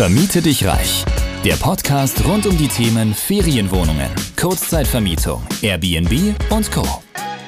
Vermiete 0.00 0.40
dich 0.40 0.66
reich. 0.66 1.04
Der 1.44 1.56
Podcast 1.56 2.24
rund 2.24 2.46
um 2.46 2.56
die 2.56 2.68
Themen 2.68 3.12
Ferienwohnungen, 3.12 4.08
Kurzzeitvermietung, 4.40 5.42
Airbnb 5.60 6.34
und 6.48 6.72
Co. 6.72 6.88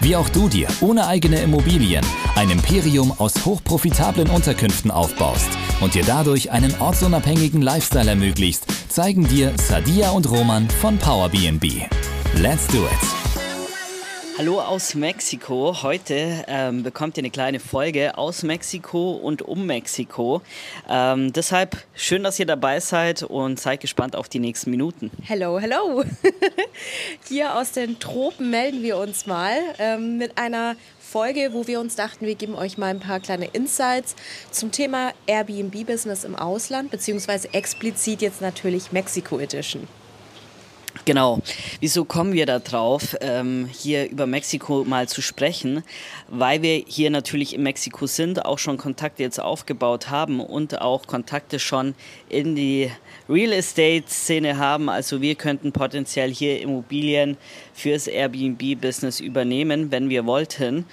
Wie 0.02 0.14
auch 0.16 0.29
du 0.29 0.50
dir 0.50 0.68
ohne 0.82 1.07
eigene 1.07 1.41
Immobilien 1.41 2.04
ein 2.36 2.50
Imperium 2.50 3.11
aus 3.11 3.46
hochprofitablen 3.46 4.29
Unterkünften 4.29 4.91
aufbaust 4.91 5.48
und 5.80 5.95
dir 5.95 6.04
dadurch 6.04 6.50
einen 6.50 6.79
ortsunabhängigen 6.79 7.62
Lifestyle 7.62 8.11
ermöglicht, 8.11 8.64
zeigen 8.91 9.27
dir 9.27 9.55
Sadia 9.57 10.11
und 10.11 10.30
Roman 10.30 10.69
von 10.69 10.98
PowerBnB. 10.98 11.87
Let's 12.34 12.66
do 12.66 12.84
it! 12.84 13.21
Hallo 14.39 14.61
aus 14.61 14.95
Mexiko. 14.95 15.83
Heute 15.83 16.45
ähm, 16.49 16.82
bekommt 16.82 17.19
ihr 17.19 17.21
eine 17.21 17.31
kleine 17.31 17.61
Folge 17.61 18.17
aus 18.17 18.43
Mexiko 18.43 19.13
und 19.13 19.43
um 19.43 19.67
Mexiko. 19.67 20.40
Ähm, 20.89 21.35
deshalb 21.35 21.77
schön, 21.95 22.23
dass 22.23 22.39
ihr 22.39 22.46
dabei 22.46 22.81
seid 22.81 23.23
und 23.23 23.61
seid 23.61 23.81
gespannt 23.81 24.17
auf 24.17 24.31
die 24.31 24.39
nächsten 24.39 24.71
Minuten. 24.71 25.11
Hello, 25.23 25.59
hello. 25.59 26.03
Hier 27.29 27.57
aus 27.57 27.73
den 27.73 27.99
Tropen 27.99 28.49
melden 28.49 28.82
wir 28.82 28.96
uns 28.96 29.26
mal 29.26 29.54
ähm, 29.79 30.17
mit 30.17 30.39
einer 30.39 30.76
Folge, 30.99 31.51
wo 31.53 31.67
wir 31.67 31.79
uns 31.79 31.95
dachten, 31.95 32.25
wir 32.25 32.34
geben 32.34 32.55
euch 32.55 32.78
mal 32.78 32.87
ein 32.87 33.01
paar 33.01 33.20
kleine 33.20 33.48
Insights 33.53 34.17
zum 34.51 34.73
Thema 34.73 35.12
Airbnb-Business 35.27 36.25
im 36.25 36.37
Ausland, 36.37 36.91
beziehungsweise 36.91 37.53
explizit 37.53 38.23
jetzt 38.23 38.41
natürlich 38.41 38.92
Mexiko 38.92 39.39
Edition. 39.39 39.87
Genau. 41.05 41.41
Wieso 41.80 42.05
kommen 42.05 42.33
wir 42.33 42.47
da 42.47 42.61
drauf, 42.61 43.16
ähm, 43.20 43.69
hier 43.72 44.08
über 44.08 44.28
Mexiko 44.28 44.84
mal 44.84 45.08
zu 45.08 45.20
sprechen? 45.20 45.83
Weil 46.28 46.62
wir 46.62 46.84
hier 46.86 47.11
natürlich 47.11 47.55
in 47.55 47.64
Mexiko 47.64 48.06
sind, 48.06 48.44
auch 48.44 48.61
schon 48.61 48.78
Kontakte 48.78 49.25
jetzt 49.25 49.41
aufgebaut 49.41 50.11
haben 50.11 50.38
und 50.38 50.81
auch 50.81 51.09
Kontakte 51.09 51.59
schon 51.59 51.97
in 52.28 52.55
die 52.55 52.89
Real 53.28 53.53
Estate-Szene 53.53 54.59
haben. 54.59 54.89
Also 54.89 55.20
wir 55.20 55.34
könnten 55.34 55.72
potenziell 55.72 56.33
hier 56.33 56.61
Immobilien 56.61 57.37
fürs 57.75 58.06
Airbnb-Business 58.06 59.19
übernehmen, 59.19 59.91
wenn 59.91 60.09
wir 60.09 60.25
wollten. 60.25 60.87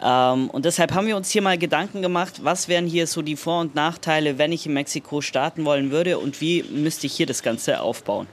Ähm, 0.00 0.48
und 0.50 0.64
deshalb 0.64 0.92
haben 0.94 1.08
wir 1.08 1.16
uns 1.16 1.30
hier 1.30 1.42
mal 1.42 1.58
Gedanken 1.58 2.02
gemacht, 2.02 2.44
was 2.44 2.68
wären 2.68 2.86
hier 2.86 3.08
so 3.08 3.20
die 3.20 3.34
Vor- 3.34 3.62
und 3.62 3.74
Nachteile, 3.74 4.38
wenn 4.38 4.52
ich 4.52 4.66
in 4.66 4.74
Mexiko 4.74 5.20
starten 5.22 5.64
wollen 5.64 5.90
würde 5.90 6.20
und 6.20 6.40
wie 6.40 6.62
müsste 6.70 7.08
ich 7.08 7.14
hier 7.14 7.26
das 7.26 7.42
Ganze 7.42 7.80
aufbauen. 7.80 8.28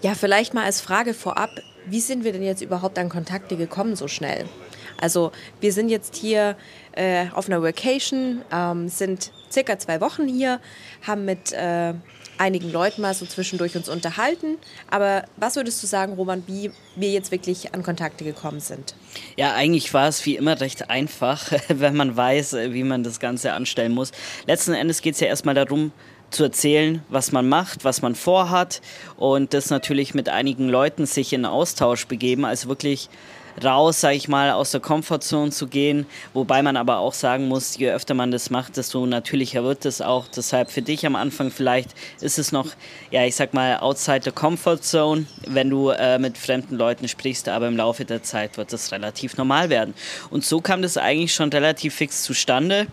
Ja, 0.00 0.14
vielleicht 0.14 0.54
mal 0.54 0.64
als 0.64 0.80
Frage 0.80 1.12
vorab, 1.12 1.50
wie 1.86 2.00
sind 2.00 2.22
wir 2.22 2.32
denn 2.32 2.44
jetzt 2.44 2.62
überhaupt 2.62 2.98
an 2.98 3.08
Kontakte 3.08 3.56
gekommen 3.56 3.96
so 3.96 4.06
schnell? 4.06 4.44
Also 5.00 5.32
wir 5.60 5.72
sind 5.72 5.88
jetzt 5.88 6.14
hier 6.14 6.56
äh, 6.92 7.26
auf 7.34 7.48
einer 7.48 7.62
Vacation, 7.62 8.42
ähm, 8.52 8.88
sind 8.88 9.32
circa 9.50 9.78
zwei 9.78 10.00
Wochen 10.00 10.28
hier, 10.28 10.60
haben 11.06 11.24
mit 11.24 11.52
äh, 11.52 11.94
einigen 12.38 12.70
Leuten 12.70 13.02
mal 13.02 13.14
so 13.14 13.26
zwischendurch 13.26 13.76
uns 13.76 13.88
unterhalten. 13.88 14.58
Aber 14.88 15.24
was 15.36 15.56
würdest 15.56 15.82
du 15.82 15.88
sagen, 15.88 16.14
Roman, 16.14 16.44
wie 16.46 16.70
wir 16.94 17.10
jetzt 17.10 17.32
wirklich 17.32 17.74
an 17.74 17.82
Kontakte 17.82 18.22
gekommen 18.22 18.60
sind? 18.60 18.94
Ja, 19.36 19.54
eigentlich 19.54 19.92
war 19.94 20.08
es 20.08 20.24
wie 20.26 20.36
immer 20.36 20.60
recht 20.60 20.90
einfach, 20.90 21.52
wenn 21.68 21.96
man 21.96 22.16
weiß, 22.16 22.54
wie 22.70 22.84
man 22.84 23.02
das 23.02 23.18
Ganze 23.18 23.52
anstellen 23.52 23.92
muss. 23.92 24.12
Letzten 24.46 24.74
Endes 24.74 25.02
geht 25.02 25.14
es 25.14 25.20
ja 25.20 25.26
erstmal 25.26 25.54
darum, 25.54 25.92
zu 26.30 26.44
erzählen, 26.44 27.02
was 27.08 27.32
man 27.32 27.48
macht, 27.48 27.84
was 27.84 28.02
man 28.02 28.14
vorhat 28.14 28.80
und 29.16 29.54
das 29.54 29.70
natürlich 29.70 30.14
mit 30.14 30.28
einigen 30.28 30.68
Leuten 30.68 31.06
sich 31.06 31.32
in 31.32 31.44
Austausch 31.44 32.06
begeben, 32.06 32.44
also 32.44 32.68
wirklich 32.68 33.08
raus, 33.64 34.00
sage 34.00 34.16
ich 34.16 34.28
mal, 34.28 34.52
aus 34.52 34.70
der 34.70 34.80
Komfortzone 34.80 35.50
zu 35.50 35.66
gehen, 35.66 36.06
wobei 36.32 36.62
man 36.62 36.76
aber 36.76 36.98
auch 36.98 37.12
sagen 37.12 37.48
muss, 37.48 37.76
je 37.76 37.90
öfter 37.90 38.14
man 38.14 38.30
das 38.30 38.50
macht, 38.50 38.76
desto 38.76 39.04
natürlicher 39.06 39.64
wird 39.64 39.84
es 39.84 40.00
auch. 40.00 40.26
Deshalb 40.28 40.70
für 40.70 40.82
dich 40.82 41.06
am 41.06 41.16
Anfang 41.16 41.50
vielleicht 41.50 41.90
ist 42.20 42.38
es 42.38 42.52
noch, 42.52 42.68
ja, 43.10 43.24
ich 43.24 43.36
sag 43.36 43.54
mal, 43.54 43.78
outside 43.78 44.20
the 44.24 44.30
comfort 44.30 44.78
zone, 44.82 45.26
wenn 45.46 45.70
du 45.70 45.90
äh, 45.90 46.18
mit 46.18 46.38
fremden 46.38 46.76
Leuten 46.76 47.08
sprichst, 47.08 47.48
aber 47.48 47.68
im 47.68 47.76
Laufe 47.76 48.04
der 48.04 48.22
Zeit 48.22 48.56
wird 48.56 48.72
das 48.72 48.92
relativ 48.92 49.36
normal 49.36 49.70
werden. 49.70 49.94
Und 50.30 50.44
so 50.44 50.60
kam 50.60 50.82
das 50.82 50.96
eigentlich 50.96 51.34
schon 51.34 51.50
relativ 51.50 51.94
fix 51.94 52.22
zustande 52.22 52.86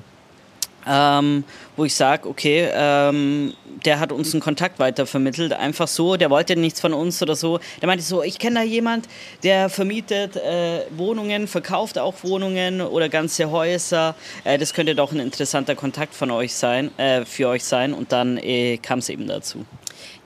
ähm, 0.88 1.44
wo 1.76 1.86
ich 1.86 1.96
sage, 1.96 2.28
okay, 2.28 2.70
ähm, 2.74 3.54
der 3.86 4.00
hat 4.00 4.12
uns 4.12 4.34
einen 4.34 4.42
Kontakt 4.42 4.80
weitervermittelt, 4.80 5.54
einfach 5.54 5.88
so, 5.88 6.16
der 6.16 6.30
wollte 6.30 6.56
nichts 6.56 6.80
von 6.80 6.94
uns 6.94 7.22
oder 7.22 7.36
so. 7.36 7.60
Der 7.82 7.88
meinte 7.88 8.04
so, 8.04 8.24
ich 8.24 8.40
kenne 8.40 8.60
da 8.60 8.64
jemand, 8.64 9.08
der 9.44 9.70
vermietet 9.70 10.36
äh, 10.38 10.82
Wohnungen, 10.96 11.48
verkauft 11.48 11.98
auch 11.98 12.16
Wohnungen 12.24 12.82
oder 12.82 13.10
ganze 13.10 13.52
Häuser. 13.52 14.16
Äh, 14.44 14.58
das 14.58 14.74
könnte 14.74 14.96
doch 14.96 15.12
ein 15.12 15.20
interessanter 15.20 15.76
Kontakt 15.76 16.16
von 16.16 16.32
euch 16.32 16.54
sein, 16.54 16.98
äh, 16.98 17.26
für 17.26 17.50
euch 17.50 17.64
sein. 17.64 17.94
Und 17.94 18.12
dann 18.12 18.38
äh, 18.38 18.78
kam 18.78 19.00
es 19.00 19.10
eben 19.10 19.28
dazu. 19.28 19.66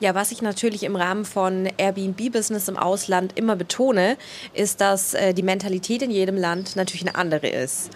Ja, 0.00 0.14
was 0.14 0.32
ich 0.32 0.40
natürlich 0.42 0.82
im 0.82 0.96
Rahmen 0.96 1.24
von 1.24 1.68
Airbnb-Business 1.76 2.68
im 2.68 2.76
Ausland 2.76 3.38
immer 3.38 3.56
betone, 3.56 4.16
ist, 4.54 4.80
dass 4.80 5.14
äh, 5.14 5.34
die 5.34 5.42
Mentalität 5.42 6.02
in 6.02 6.10
jedem 6.10 6.36
Land 6.36 6.76
natürlich 6.76 7.06
eine 7.06 7.16
andere 7.16 7.48
ist. 7.48 7.90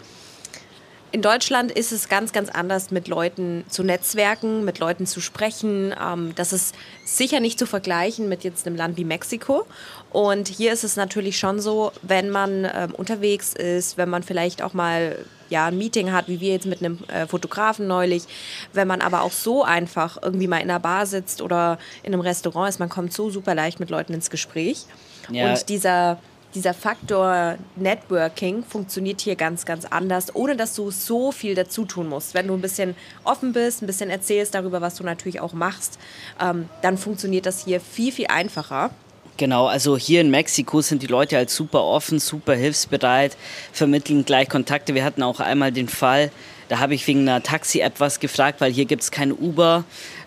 In 1.14 1.22
Deutschland 1.22 1.70
ist 1.70 1.92
es 1.92 2.08
ganz, 2.08 2.32
ganz 2.32 2.48
anders, 2.48 2.90
mit 2.90 3.06
Leuten 3.06 3.64
zu 3.68 3.84
netzwerken, 3.84 4.64
mit 4.64 4.80
Leuten 4.80 5.06
zu 5.06 5.20
sprechen. 5.20 5.94
Ähm, 6.04 6.32
das 6.34 6.52
ist 6.52 6.74
sicher 7.04 7.38
nicht 7.38 7.56
zu 7.56 7.66
vergleichen 7.66 8.28
mit 8.28 8.42
jetzt 8.42 8.66
einem 8.66 8.74
Land 8.74 8.96
wie 8.96 9.04
Mexiko. 9.04 9.64
Und 10.10 10.48
hier 10.48 10.72
ist 10.72 10.82
es 10.82 10.96
natürlich 10.96 11.38
schon 11.38 11.60
so, 11.60 11.92
wenn 12.02 12.30
man 12.30 12.64
ähm, 12.64 12.96
unterwegs 12.96 13.54
ist, 13.54 13.96
wenn 13.96 14.08
man 14.08 14.24
vielleicht 14.24 14.60
auch 14.60 14.74
mal 14.74 15.24
ja, 15.50 15.66
ein 15.66 15.78
Meeting 15.78 16.10
hat, 16.10 16.26
wie 16.26 16.40
wir 16.40 16.50
jetzt 16.50 16.66
mit 16.66 16.80
einem 16.80 16.98
äh, 17.06 17.28
Fotografen 17.28 17.86
neulich, 17.86 18.24
wenn 18.72 18.88
man 18.88 19.00
aber 19.00 19.22
auch 19.22 19.30
so 19.30 19.62
einfach 19.62 20.18
irgendwie 20.20 20.48
mal 20.48 20.56
in 20.56 20.68
einer 20.68 20.80
Bar 20.80 21.06
sitzt 21.06 21.42
oder 21.42 21.78
in 22.02 22.12
einem 22.12 22.22
Restaurant 22.22 22.70
ist, 22.70 22.80
man 22.80 22.88
kommt 22.88 23.12
so 23.12 23.30
super 23.30 23.54
leicht 23.54 23.78
mit 23.78 23.88
Leuten 23.88 24.14
ins 24.14 24.30
Gespräch. 24.30 24.86
Ja. 25.30 25.52
Und 25.52 25.68
dieser 25.68 26.18
dieser 26.54 26.74
Faktor 26.74 27.56
Networking 27.76 28.64
funktioniert 28.64 29.20
hier 29.20 29.36
ganz, 29.36 29.64
ganz 29.64 29.84
anders, 29.84 30.34
ohne 30.34 30.56
dass 30.56 30.74
du 30.74 30.90
so 30.90 31.32
viel 31.32 31.54
dazu 31.54 31.84
tun 31.84 32.08
musst. 32.08 32.34
Wenn 32.34 32.46
du 32.46 32.54
ein 32.54 32.60
bisschen 32.60 32.94
offen 33.24 33.52
bist, 33.52 33.82
ein 33.82 33.86
bisschen 33.86 34.10
erzählst 34.10 34.54
darüber, 34.54 34.80
was 34.80 34.94
du 34.94 35.04
natürlich 35.04 35.40
auch 35.40 35.52
machst, 35.52 35.98
ähm, 36.40 36.68
dann 36.82 36.96
funktioniert 36.96 37.46
das 37.46 37.64
hier 37.64 37.80
viel, 37.80 38.12
viel 38.12 38.26
einfacher. 38.28 38.90
Genau, 39.36 39.66
also 39.66 39.96
hier 39.98 40.20
in 40.20 40.30
Mexiko 40.30 40.80
sind 40.80 41.02
die 41.02 41.08
Leute 41.08 41.36
halt 41.36 41.50
super 41.50 41.82
offen, 41.82 42.20
super 42.20 42.54
hilfsbereit, 42.54 43.36
vermitteln 43.72 44.24
gleich 44.24 44.48
Kontakte. 44.48 44.94
Wir 44.94 45.04
hatten 45.04 45.24
auch 45.24 45.40
einmal 45.40 45.72
den 45.72 45.88
Fall, 45.88 46.30
da 46.68 46.78
habe 46.78 46.94
ich 46.94 47.04
wegen 47.08 47.28
einer 47.28 47.42
Taxi-App 47.42 47.98
was 47.98 48.20
gefragt, 48.20 48.60
weil 48.60 48.72
hier 48.72 48.84
gibt 48.84 49.02
es 49.02 49.10
kein 49.10 49.32
Uber, 49.32 49.82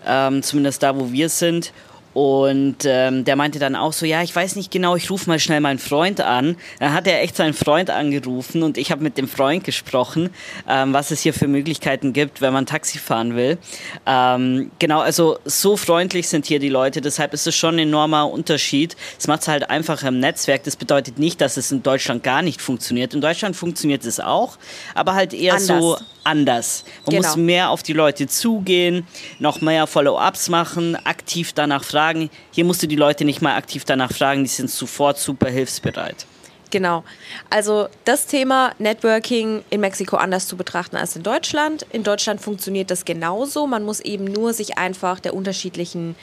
ähm, 0.06 0.42
zumindest 0.42 0.82
da, 0.82 0.94
wo 0.94 1.10
wir 1.10 1.30
sind. 1.30 1.72
Und 2.18 2.78
ähm, 2.84 3.24
der 3.24 3.36
meinte 3.36 3.60
dann 3.60 3.76
auch 3.76 3.92
so, 3.92 4.04
ja, 4.04 4.24
ich 4.24 4.34
weiß 4.34 4.56
nicht 4.56 4.72
genau, 4.72 4.96
ich 4.96 5.08
rufe 5.08 5.30
mal 5.30 5.38
schnell 5.38 5.60
meinen 5.60 5.78
Freund 5.78 6.20
an. 6.20 6.56
Dann 6.80 6.92
hat 6.92 7.06
er 7.06 7.22
echt 7.22 7.36
seinen 7.36 7.54
Freund 7.54 7.90
angerufen 7.90 8.64
und 8.64 8.76
ich 8.76 8.90
habe 8.90 9.04
mit 9.04 9.16
dem 9.18 9.28
Freund 9.28 9.62
gesprochen, 9.62 10.30
ähm, 10.68 10.92
was 10.92 11.12
es 11.12 11.20
hier 11.20 11.32
für 11.32 11.46
Möglichkeiten 11.46 12.12
gibt, 12.12 12.40
wenn 12.40 12.52
man 12.52 12.66
Taxi 12.66 12.98
fahren 12.98 13.36
will. 13.36 13.56
Ähm, 14.04 14.72
genau, 14.80 14.98
also 14.98 15.38
so 15.44 15.76
freundlich 15.76 16.28
sind 16.28 16.46
hier 16.46 16.58
die 16.58 16.70
Leute, 16.70 17.00
deshalb 17.00 17.34
ist 17.34 17.46
es 17.46 17.54
schon 17.54 17.76
ein 17.76 17.86
enormer 17.86 18.28
Unterschied. 18.28 18.96
Es 19.16 19.28
macht 19.28 19.42
es 19.42 19.46
halt 19.46 19.70
einfach 19.70 20.02
im 20.02 20.18
Netzwerk. 20.18 20.64
Das 20.64 20.74
bedeutet 20.74 21.20
nicht, 21.20 21.40
dass 21.40 21.56
es 21.56 21.70
in 21.70 21.84
Deutschland 21.84 22.24
gar 22.24 22.42
nicht 22.42 22.60
funktioniert. 22.60 23.14
In 23.14 23.20
Deutschland 23.20 23.54
funktioniert 23.54 24.04
es 24.04 24.18
auch, 24.18 24.58
aber 24.96 25.14
halt 25.14 25.34
eher 25.34 25.54
Anders. 25.54 25.68
so 25.68 25.98
anders. 26.28 26.84
Man 27.06 27.16
genau. 27.16 27.28
muss 27.28 27.36
mehr 27.36 27.70
auf 27.70 27.82
die 27.82 27.94
Leute 27.94 28.26
zugehen, 28.26 29.06
noch 29.38 29.60
mehr 29.60 29.86
Follow-ups 29.86 30.48
machen, 30.48 30.96
aktiv 31.04 31.52
danach 31.54 31.82
fragen. 31.82 32.30
Hier 32.52 32.64
musst 32.64 32.82
du 32.82 32.86
die 32.86 32.96
Leute 32.96 33.24
nicht 33.24 33.42
mal 33.42 33.56
aktiv 33.56 33.84
danach 33.84 34.12
fragen, 34.12 34.44
die 34.44 34.50
sind 34.50 34.70
sofort 34.70 35.18
super 35.18 35.48
hilfsbereit. 35.48 36.26
Genau. 36.70 37.04
Also 37.48 37.88
das 38.04 38.26
Thema 38.26 38.72
Networking 38.78 39.64
in 39.70 39.80
Mexiko 39.80 40.16
anders 40.16 40.46
zu 40.46 40.56
betrachten 40.56 40.96
als 40.96 41.16
in 41.16 41.22
Deutschland. 41.22 41.86
In 41.92 42.02
Deutschland 42.02 42.40
funktioniert 42.40 42.90
das 42.90 43.04
genauso. 43.04 43.66
Man 43.66 43.84
muss 43.84 44.00
eben 44.00 44.24
nur 44.24 44.52
sich 44.52 44.76
einfach 44.76 45.20
der 45.20 45.34
unterschiedlichen 45.34 46.14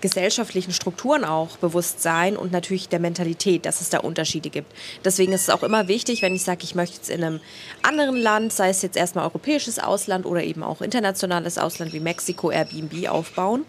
gesellschaftlichen 0.00 0.72
Strukturen 0.72 1.24
auch 1.24 1.56
bewusst 1.58 2.02
sein 2.02 2.36
und 2.36 2.52
natürlich 2.52 2.88
der 2.88 3.00
Mentalität, 3.00 3.66
dass 3.66 3.80
es 3.80 3.90
da 3.90 3.98
Unterschiede 3.98 4.50
gibt. 4.50 4.72
Deswegen 5.04 5.32
ist 5.32 5.42
es 5.42 5.50
auch 5.50 5.62
immer 5.62 5.88
wichtig, 5.88 6.22
wenn 6.22 6.34
ich 6.34 6.42
sage, 6.42 6.64
ich 6.64 6.74
möchte 6.74 6.96
jetzt 6.96 7.10
in 7.10 7.22
einem 7.22 7.40
anderen 7.82 8.16
Land, 8.16 8.52
sei 8.52 8.70
es 8.70 8.82
jetzt 8.82 8.96
erstmal 8.96 9.24
europäisches 9.24 9.78
Ausland 9.78 10.26
oder 10.26 10.42
eben 10.42 10.62
auch 10.62 10.80
internationales 10.80 11.58
Ausland 11.58 11.92
wie 11.92 12.00
Mexiko, 12.00 12.50
Airbnb 12.50 13.08
aufbauen, 13.08 13.64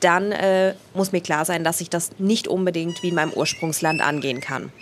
dann 0.00 0.32
äh, 0.32 0.74
muss 0.94 1.12
mir 1.12 1.20
klar 1.20 1.44
sein, 1.44 1.64
dass 1.64 1.80
ich 1.80 1.90
das 1.90 2.10
nicht 2.18 2.48
unbedingt 2.48 3.02
wie 3.02 3.08
in 3.08 3.14
meinem 3.14 3.32
Ursprungsland 3.32 4.00
angehen 4.00 4.40
kann. 4.40 4.72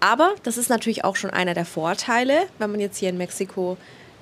Aber 0.00 0.34
das 0.42 0.56
ist 0.56 0.70
natürlich 0.70 1.04
auch 1.04 1.16
schon 1.16 1.30
einer 1.30 1.52
der 1.52 1.66
Vorteile, 1.66 2.46
wenn 2.58 2.70
man 2.70 2.80
jetzt 2.80 2.96
hier 2.96 3.10
in 3.10 3.18
Mexiko 3.18 3.76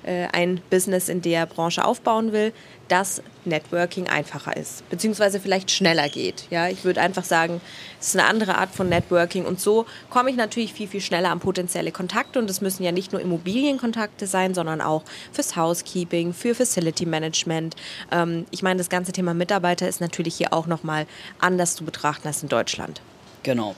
ein 0.05 0.61
Business 0.69 1.09
in 1.09 1.21
der 1.21 1.45
Branche 1.45 1.83
aufbauen 1.83 2.31
will, 2.31 2.53
dass 2.87 3.21
Networking 3.45 4.07
einfacher 4.07 4.55
ist, 4.57 4.87
beziehungsweise 4.89 5.39
vielleicht 5.39 5.71
schneller 5.71 6.09
geht. 6.09 6.45
Ja, 6.49 6.67
ich 6.67 6.83
würde 6.83 7.01
einfach 7.01 7.23
sagen, 7.23 7.61
es 7.99 8.09
ist 8.09 8.17
eine 8.17 8.27
andere 8.27 8.57
Art 8.57 8.73
von 8.73 8.89
Networking 8.89 9.45
und 9.45 9.59
so 9.59 9.85
komme 10.09 10.29
ich 10.29 10.35
natürlich 10.35 10.73
viel, 10.73 10.87
viel 10.87 11.01
schneller 11.01 11.29
an 11.29 11.39
potenzielle 11.39 11.91
Kontakte 11.91 12.39
und 12.39 12.49
es 12.49 12.61
müssen 12.61 12.83
ja 12.83 12.91
nicht 12.91 13.11
nur 13.11 13.21
Immobilienkontakte 13.21 14.27
sein, 14.27 14.53
sondern 14.53 14.81
auch 14.81 15.03
fürs 15.31 15.55
Housekeeping, 15.55 16.33
für 16.33 16.55
Facility 16.55 17.05
Management. 17.05 17.75
Ähm, 18.11 18.45
ich 18.51 18.63
meine, 18.63 18.77
das 18.79 18.89
ganze 18.89 19.11
Thema 19.11 19.33
Mitarbeiter 19.33 19.87
ist 19.87 20.01
natürlich 20.01 20.35
hier 20.35 20.53
auch 20.53 20.67
nochmal 20.67 21.05
anders 21.39 21.75
zu 21.75 21.83
betrachten 21.83 22.27
als 22.27 22.43
in 22.43 22.49
Deutschland. 22.49 23.01
Genau. 23.43 23.75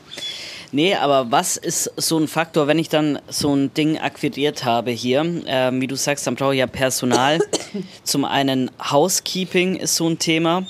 Nee, 0.73 0.95
aber 0.95 1.31
was 1.31 1.57
ist 1.57 1.91
so 1.97 2.17
ein 2.17 2.27
Faktor, 2.27 2.67
wenn 2.67 2.79
ich 2.79 2.87
dann 2.87 3.19
so 3.27 3.53
ein 3.53 3.73
Ding 3.73 3.97
akquiriert 3.97 4.63
habe 4.63 4.91
hier? 4.91 5.25
Ähm, 5.45 5.81
wie 5.81 5.87
du 5.87 5.95
sagst, 5.95 6.25
dann 6.27 6.35
brauche 6.35 6.53
ich 6.53 6.59
ja 6.59 6.67
Personal. 6.67 7.39
Zum 8.03 8.23
einen 8.23 8.71
Housekeeping 8.79 9.75
ist 9.75 9.95
so 9.95 10.07
ein 10.07 10.17
Thema 10.17 10.65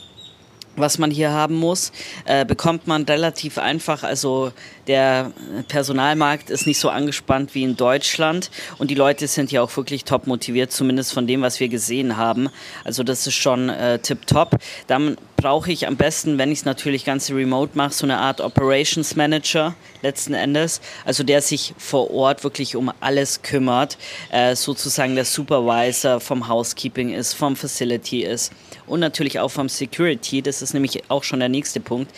was 0.75 0.97
man 0.97 1.11
hier 1.11 1.31
haben 1.31 1.55
muss, 1.55 1.91
äh, 2.25 2.45
bekommt 2.45 2.87
man 2.87 3.03
relativ 3.03 3.57
einfach. 3.57 4.03
Also 4.03 4.51
der 4.87 5.31
Personalmarkt 5.67 6.49
ist 6.49 6.67
nicht 6.67 6.79
so 6.79 6.89
angespannt 6.89 7.53
wie 7.55 7.63
in 7.63 7.77
Deutschland 7.77 8.51
und 8.77 8.89
die 8.89 8.95
Leute 8.95 9.27
sind 9.27 9.51
ja 9.51 9.61
auch 9.61 9.75
wirklich 9.77 10.05
top 10.05 10.27
motiviert, 10.27 10.71
zumindest 10.71 11.13
von 11.13 11.27
dem, 11.27 11.41
was 11.41 11.59
wir 11.59 11.67
gesehen 11.67 12.17
haben. 12.17 12.49
Also 12.83 13.03
das 13.03 13.27
ist 13.27 13.35
schon 13.35 13.69
äh, 13.69 13.99
tipptopp. 13.99 14.57
Dann 14.87 15.17
brauche 15.41 15.71
ich 15.71 15.87
am 15.87 15.97
besten, 15.97 16.37
wenn 16.37 16.51
ich 16.51 16.59
es 16.59 16.65
natürlich 16.65 17.03
ganz 17.03 17.31
remote 17.31 17.71
mache, 17.75 17.93
so 17.93 18.05
eine 18.05 18.17
Art 18.17 18.41
Operations 18.41 19.15
Manager 19.15 19.75
letzten 20.03 20.35
Endes. 20.35 20.81
Also 21.03 21.23
der 21.23 21.41
sich 21.41 21.73
vor 21.77 22.11
Ort 22.11 22.43
wirklich 22.43 22.75
um 22.75 22.91
alles 22.99 23.41
kümmert, 23.41 23.97
äh, 24.31 24.55
sozusagen 24.55 25.15
der 25.15 25.25
Supervisor 25.25 26.19
vom 26.19 26.47
Housekeeping 26.47 27.13
ist, 27.13 27.33
vom 27.33 27.55
Facility 27.55 28.23
ist 28.23 28.51
und 28.85 28.99
natürlich 28.99 29.39
auch 29.39 29.49
vom 29.49 29.67
Security. 29.67 30.41
Das 30.41 30.61
ist 30.61 30.73
nämlich 30.73 31.09
auch 31.09 31.23
schon 31.23 31.39
der 31.39 31.49
nächste 31.49 31.79
Punkt. 31.79 32.11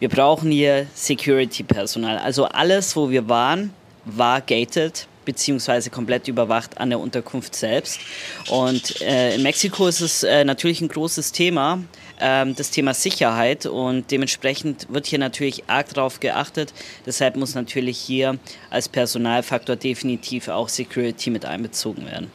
Wir 0.00 0.08
brauchen 0.08 0.50
hier 0.50 0.86
Security-Personal. 0.94 2.16
Also 2.16 2.46
alles, 2.46 2.96
wo 2.96 3.10
wir 3.10 3.28
waren, 3.28 3.74
war 4.06 4.40
gated 4.40 5.06
beziehungsweise 5.26 5.90
komplett 5.90 6.26
überwacht 6.26 6.78
an 6.78 6.88
der 6.88 6.98
Unterkunft 6.98 7.54
selbst. 7.54 8.00
Und 8.48 9.02
äh, 9.02 9.34
in 9.34 9.42
Mexiko 9.42 9.86
ist 9.86 10.00
es 10.00 10.22
äh, 10.22 10.42
natürlich 10.44 10.80
ein 10.80 10.88
großes 10.88 11.32
Thema, 11.32 11.80
äh, 12.18 12.46
das 12.52 12.70
Thema 12.70 12.94
Sicherheit 12.94 13.66
und 13.66 14.10
dementsprechend 14.10 14.86
wird 14.88 15.06
hier 15.06 15.18
natürlich 15.18 15.64
arg 15.68 15.92
darauf 15.92 16.18
geachtet. 16.18 16.72
Deshalb 17.04 17.36
muss 17.36 17.54
natürlich 17.54 17.98
hier 17.98 18.38
als 18.70 18.88
Personalfaktor 18.88 19.76
definitiv 19.76 20.48
auch 20.48 20.70
Security 20.70 21.28
mit 21.28 21.44
einbezogen 21.44 22.06
werden. 22.06 22.32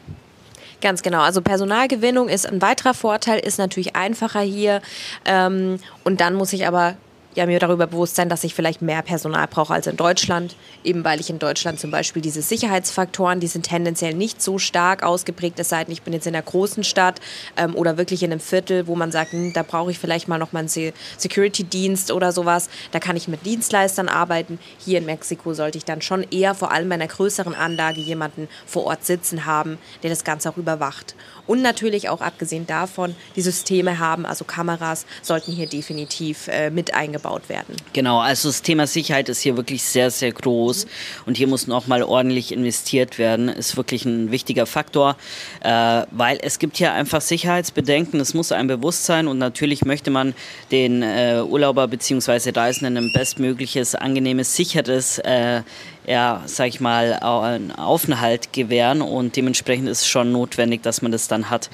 Ganz 0.81 1.01
genau. 1.01 1.21
Also 1.21 1.41
Personalgewinnung 1.41 2.29
ist 2.29 2.45
ein 2.45 2.61
weiterer 2.61 2.93
Vorteil, 2.93 3.39
ist 3.39 3.57
natürlich 3.57 3.95
einfacher 3.95 4.41
hier. 4.41 4.83
Ähm, 5.25 5.79
und 6.03 6.21
dann 6.21 6.35
muss 6.35 6.53
ich 6.53 6.67
aber 6.67 6.95
ja, 7.35 7.45
mir 7.45 7.59
darüber 7.59 7.85
bewusst 7.85 8.15
sein, 8.15 8.29
dass 8.29 8.45
ich 8.45 8.55
vielleicht 8.55 8.81
mehr 8.81 9.01
Personal 9.01 9.47
brauche 9.47 9.73
als 9.73 9.87
in 9.87 9.97
Deutschland. 9.97 10.55
Eben 10.83 11.03
weil 11.03 11.19
ich 11.19 11.29
in 11.29 11.37
Deutschland 11.37 11.79
zum 11.79 11.91
Beispiel 11.91 12.21
diese 12.21 12.41
Sicherheitsfaktoren, 12.41 13.41
die 13.41 13.47
sind 13.47 13.63
tendenziell 13.63 14.13
nicht 14.13 14.41
so 14.41 14.57
stark 14.57 15.03
ausgeprägt, 15.03 15.59
es 15.59 15.69
sei 15.69 15.83
denn, 15.83 15.91
ich 15.91 16.01
bin 16.01 16.13
jetzt 16.13 16.27
in 16.27 16.33
einer 16.33 16.43
großen 16.43 16.85
Stadt 16.85 17.19
ähm, 17.57 17.75
oder 17.75 17.97
wirklich 17.97 18.23
in 18.23 18.31
einem 18.31 18.39
Viertel, 18.39 18.87
wo 18.87 18.95
man 18.95 19.11
sagt, 19.11 19.33
hm, 19.33 19.51
da 19.53 19.63
brauche 19.63 19.91
ich 19.91 19.99
vielleicht 19.99 20.29
mal 20.29 20.37
noch 20.37 20.53
mal 20.53 20.59
einen 20.59 20.93
Security-Dienst 21.17 22.11
oder 22.11 22.31
sowas. 22.31 22.69
Da 22.91 22.99
kann 22.99 23.17
ich 23.17 23.27
mit 23.27 23.45
Dienstleistern 23.45 24.07
arbeiten. 24.07 24.57
Hier 24.77 24.99
in 24.99 25.05
Mexiko 25.05 25.53
sollte 25.53 25.77
ich 25.77 25.85
dann 25.85 26.01
schon 26.01 26.23
eher 26.31 26.55
vor 26.55 26.71
allem 26.71 26.87
bei 26.87 26.95
einer 26.95 27.07
größeren 27.07 27.53
Anlage 27.53 27.99
jemanden 27.99 28.47
vor 28.65 28.85
Ort 28.85 29.05
sitzen 29.05 29.45
haben, 29.45 29.77
der 30.03 30.09
das 30.09 30.23
Ganze 30.23 30.49
auch 30.49 30.57
überwacht. 30.57 31.15
Und 31.47 31.61
natürlich 31.61 32.07
auch 32.09 32.21
abgesehen 32.21 32.65
davon, 32.65 33.15
die 33.35 33.41
Systeme 33.41 33.99
haben, 33.99 34.25
also 34.25 34.45
Kameras, 34.45 35.05
sollten 35.21 35.51
hier 35.51 35.67
definitiv 35.67 36.47
äh, 36.47 36.69
mit 36.69 36.93
eingebaut 36.93 37.24
werden. 37.47 37.75
Genau, 37.93 38.19
also 38.19 38.49
das 38.49 38.61
Thema 38.61 38.87
Sicherheit 38.87 39.29
ist 39.29 39.41
hier 39.41 39.57
wirklich 39.57 39.83
sehr, 39.83 40.11
sehr 40.11 40.31
groß 40.31 40.87
und 41.25 41.37
hier 41.37 41.47
muss 41.47 41.67
noch 41.67 41.87
mal 41.87 42.03
ordentlich 42.03 42.51
investiert 42.51 43.17
werden. 43.17 43.49
Ist 43.49 43.77
wirklich 43.77 44.05
ein 44.05 44.31
wichtiger 44.31 44.65
Faktor, 44.65 45.15
äh, 45.61 46.03
weil 46.11 46.39
es 46.41 46.59
gibt 46.59 46.77
hier 46.77 46.93
einfach 46.93 47.21
Sicherheitsbedenken. 47.21 48.19
Es 48.19 48.33
muss 48.33 48.51
ein 48.51 48.67
Bewusstsein 48.67 49.27
und 49.27 49.37
natürlich 49.37 49.85
möchte 49.85 50.11
man 50.11 50.33
den 50.71 51.01
äh, 51.01 51.41
Urlauber 51.45 51.87
bzw. 51.87 52.51
Reisenden 52.51 52.97
ein 52.97 53.11
bestmögliches, 53.13 53.95
angenehmes, 53.95 54.55
sicheres 54.55 55.19
äh, 55.19 55.61
ja, 56.07 56.43
sag 56.45 56.67
ich 56.67 56.79
mal, 56.79 57.13
einen 57.13 57.71
Aufenthalt 57.71 58.53
gewähren 58.53 59.01
und 59.01 59.35
dementsprechend 59.35 59.89
ist 59.89 60.01
es 60.01 60.07
schon 60.07 60.31
notwendig, 60.31 60.83
dass 60.83 61.01
man 61.01 61.11
das 61.11 61.27
dann 61.27 61.49
hat. 61.49 61.69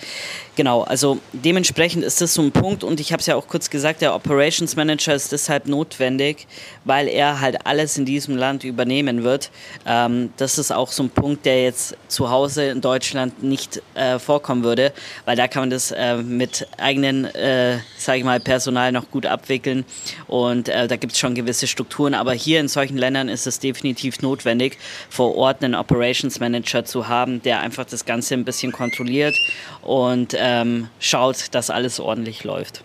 Genau, 0.57 0.81
also 0.81 1.18
dementsprechend 1.31 2.03
ist 2.03 2.19
das 2.19 2.33
so 2.33 2.42
ein 2.42 2.51
Punkt 2.51 2.83
und 2.83 3.00
ich 3.00 3.13
habe 3.13 3.21
es 3.21 3.25
ja 3.25 3.38
auch 3.38 3.48
kurz 3.48 3.69
gesagt, 3.69 4.01
der 4.01 4.13
Operations 4.13 4.75
Manager 4.75 5.15
ist 5.15 5.31
deshalb 5.31 5.65
notwendig, 5.65 6.45
weil 6.83 7.07
er 7.07 7.39
halt 7.39 7.65
alles 7.65 7.98
in 7.98 8.03
diesem 8.03 8.36
Land 8.36 8.65
übernehmen 8.65 9.24
wird. 9.24 9.50
Ähm, 9.86 10.33
das 10.36 10.57
ist 10.57 10.71
auch 10.71 10.92
so 10.92 11.03
ein 11.03 11.09
Punkt, 11.09 11.45
der 11.45 11.63
jetzt 11.63 11.95
zu 12.09 12.30
Hause 12.30 12.65
in 12.65 12.81
Deutschland 12.81 13.42
nicht 13.42 13.81
äh, 13.95 14.19
vorkommen 14.19 14.65
würde, 14.65 14.92
weil 15.24 15.38
da 15.38 15.48
kann 15.48 15.62
man 15.62 15.69
das 15.69 15.92
äh, 15.92 16.18
mit 16.18 16.68
eigenen, 16.77 17.25
äh, 17.33 17.77
sage 17.98 18.19
ich 18.19 18.25
mal, 18.25 18.42
Personal 18.42 18.92
noch 18.92 19.09
gut 19.09 19.25
abwickeln 19.25 19.86
und 20.27 20.68
äh, 20.68 20.89
da 20.89 20.98
gibt 20.98 21.13
es 21.13 21.19
schon 21.19 21.33
gewisse 21.33 21.65
Strukturen, 21.65 22.13
aber 22.13 22.33
hier 22.33 22.59
in 22.59 22.68
solchen 22.68 22.98
Ländern 22.98 23.30
ist 23.30 23.48
es 23.48 23.59
definitiv 23.59 24.21
notwendig, 24.21 24.77
vor 25.09 25.33
Ort 25.38 25.63
einen 25.63 25.75
Operations 25.75 26.42
Manager 26.42 26.83
zu 26.83 27.07
haben, 27.07 27.42
der 27.42 27.62
einfach 27.62 27.86
das 27.86 28.03
Ganze 28.03 28.33
ein 28.33 28.44
bisschen 28.44 28.74
kontrolliert 28.74 29.36
und 29.81 30.36
ähm, 30.51 30.89
schaut, 31.00 31.53
dass 31.53 31.69
alles 31.69 32.00
ordentlich 32.00 32.44
läuft. 32.44 32.83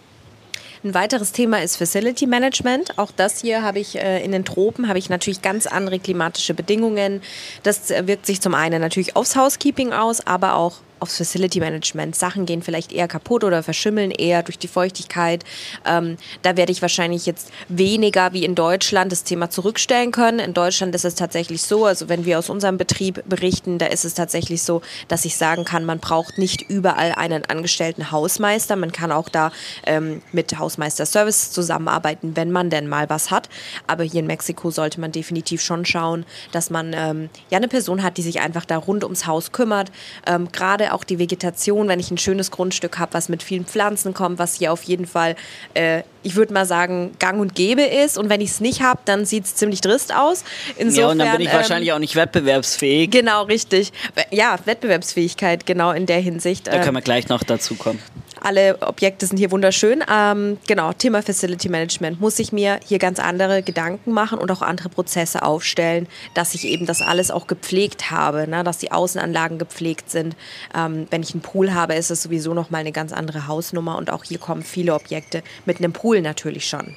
Ein 0.84 0.94
weiteres 0.94 1.32
Thema 1.32 1.62
ist 1.62 1.76
Facility 1.76 2.26
Management. 2.26 2.96
Auch 2.96 3.10
das 3.10 3.40
hier 3.40 3.62
habe 3.62 3.80
ich 3.80 3.96
äh, 3.96 4.22
in 4.24 4.30
den 4.30 4.44
Tropen, 4.44 4.88
habe 4.88 4.98
ich 4.98 5.08
natürlich 5.08 5.42
ganz 5.42 5.66
andere 5.66 5.98
klimatische 5.98 6.54
Bedingungen. 6.54 7.22
Das 7.64 7.88
wirkt 7.88 8.26
sich 8.26 8.40
zum 8.40 8.54
einen 8.54 8.80
natürlich 8.80 9.16
aufs 9.16 9.34
Housekeeping 9.34 9.92
aus, 9.92 10.24
aber 10.24 10.54
auch 10.54 10.76
aufs 11.00 11.16
Facility 11.16 11.60
Management. 11.60 12.16
Sachen 12.16 12.46
gehen 12.46 12.62
vielleicht 12.62 12.92
eher 12.92 13.08
kaputt 13.08 13.44
oder 13.44 13.62
verschimmeln 13.62 14.10
eher 14.10 14.42
durch 14.42 14.58
die 14.58 14.68
Feuchtigkeit. 14.68 15.44
Ähm, 15.84 16.16
da 16.42 16.56
werde 16.56 16.72
ich 16.72 16.82
wahrscheinlich 16.82 17.26
jetzt 17.26 17.50
weniger 17.68 18.32
wie 18.32 18.44
in 18.44 18.54
Deutschland 18.54 19.12
das 19.12 19.24
Thema 19.24 19.50
zurückstellen 19.50 20.12
können. 20.12 20.38
In 20.38 20.54
Deutschland 20.54 20.94
ist 20.94 21.04
es 21.04 21.14
tatsächlich 21.14 21.62
so, 21.62 21.86
also 21.86 22.08
wenn 22.08 22.24
wir 22.24 22.38
aus 22.38 22.50
unserem 22.50 22.78
Betrieb 22.78 23.22
berichten, 23.26 23.78
da 23.78 23.86
ist 23.86 24.04
es 24.04 24.14
tatsächlich 24.14 24.62
so, 24.62 24.82
dass 25.08 25.24
ich 25.24 25.36
sagen 25.36 25.64
kann, 25.64 25.84
man 25.84 25.98
braucht 25.98 26.38
nicht 26.38 26.62
überall 26.62 27.12
einen 27.12 27.44
angestellten 27.44 28.10
Hausmeister. 28.10 28.76
Man 28.76 28.92
kann 28.92 29.12
auch 29.12 29.28
da 29.28 29.52
ähm, 29.86 30.22
mit 30.32 30.58
Hausmeister-Service 30.58 31.52
zusammenarbeiten, 31.52 32.36
wenn 32.36 32.50
man 32.50 32.70
denn 32.70 32.88
mal 32.88 33.08
was 33.10 33.30
hat. 33.30 33.48
Aber 33.86 34.04
hier 34.04 34.20
in 34.20 34.26
Mexiko 34.26 34.70
sollte 34.70 35.00
man 35.00 35.12
definitiv 35.12 35.60
schon 35.60 35.84
schauen, 35.84 36.24
dass 36.52 36.70
man 36.70 36.92
ähm, 36.94 37.28
ja 37.50 37.58
eine 37.58 37.68
Person 37.68 38.02
hat, 38.02 38.16
die 38.16 38.22
sich 38.22 38.40
einfach 38.40 38.64
da 38.64 38.76
rund 38.78 39.04
ums 39.04 39.26
Haus 39.26 39.52
kümmert. 39.52 39.90
Ähm, 40.26 40.50
Gerade 40.86 40.94
auch 40.94 41.04
die 41.04 41.18
Vegetation, 41.18 41.88
wenn 41.88 42.00
ich 42.00 42.10
ein 42.10 42.18
schönes 42.18 42.50
Grundstück 42.50 42.98
habe, 42.98 43.14
was 43.14 43.28
mit 43.28 43.42
vielen 43.42 43.64
Pflanzen 43.64 44.14
kommt, 44.14 44.38
was 44.38 44.54
hier 44.54 44.72
auf 44.72 44.82
jeden 44.84 45.06
Fall, 45.06 45.36
äh, 45.74 46.02
ich 46.22 46.36
würde 46.36 46.52
mal 46.52 46.66
sagen, 46.66 47.12
gang 47.18 47.40
und 47.40 47.54
gäbe 47.54 47.82
ist. 47.82 48.18
Und 48.18 48.28
wenn 48.28 48.40
ich 48.40 48.50
es 48.50 48.60
nicht 48.60 48.82
habe, 48.82 49.00
dann 49.04 49.24
sieht 49.24 49.44
es 49.44 49.54
ziemlich 49.54 49.80
trist 49.80 50.14
aus. 50.14 50.44
Insofern, 50.76 51.02
ja, 51.02 51.12
und 51.12 51.18
dann 51.18 51.32
bin 51.32 51.40
ich 51.40 51.48
ähm, 51.48 51.54
wahrscheinlich 51.54 51.92
auch 51.92 51.98
nicht 51.98 52.14
wettbewerbsfähig. 52.16 53.10
Genau, 53.10 53.44
richtig. 53.44 53.92
Ja, 54.30 54.56
Wettbewerbsfähigkeit, 54.64 55.66
genau 55.66 55.90
in 55.90 56.06
der 56.06 56.20
Hinsicht. 56.20 56.68
Da 56.68 56.78
können 56.78 56.96
wir 56.96 57.02
gleich 57.02 57.28
noch 57.28 57.42
dazu 57.42 57.74
kommen. 57.74 58.00
Alle 58.46 58.80
Objekte 58.80 59.26
sind 59.26 59.38
hier 59.38 59.50
wunderschön. 59.50 60.04
Ähm, 60.08 60.58
genau, 60.68 60.92
Thema 60.92 61.20
Facility 61.20 61.68
Management. 61.68 62.20
Muss 62.20 62.38
ich 62.38 62.52
mir 62.52 62.78
hier 62.86 63.00
ganz 63.00 63.18
andere 63.18 63.64
Gedanken 63.64 64.12
machen 64.12 64.38
und 64.38 64.52
auch 64.52 64.62
andere 64.62 64.88
Prozesse 64.88 65.42
aufstellen, 65.42 66.06
dass 66.34 66.54
ich 66.54 66.64
eben 66.64 66.86
das 66.86 67.02
alles 67.02 67.32
auch 67.32 67.48
gepflegt 67.48 68.12
habe, 68.12 68.46
ne? 68.46 68.62
dass 68.62 68.78
die 68.78 68.92
Außenanlagen 68.92 69.58
gepflegt 69.58 70.10
sind. 70.10 70.36
Ähm, 70.76 71.08
wenn 71.10 71.24
ich 71.24 71.34
einen 71.34 71.42
Pool 71.42 71.74
habe, 71.74 71.94
ist 71.96 72.12
es 72.12 72.22
sowieso 72.22 72.54
nochmal 72.54 72.82
eine 72.82 72.92
ganz 72.92 73.12
andere 73.12 73.48
Hausnummer 73.48 73.98
und 73.98 74.10
auch 74.10 74.22
hier 74.22 74.38
kommen 74.38 74.62
viele 74.62 74.94
Objekte 74.94 75.42
mit 75.64 75.78
einem 75.78 75.92
Pool 75.92 76.20
natürlich 76.20 76.68
schon. 76.68 76.94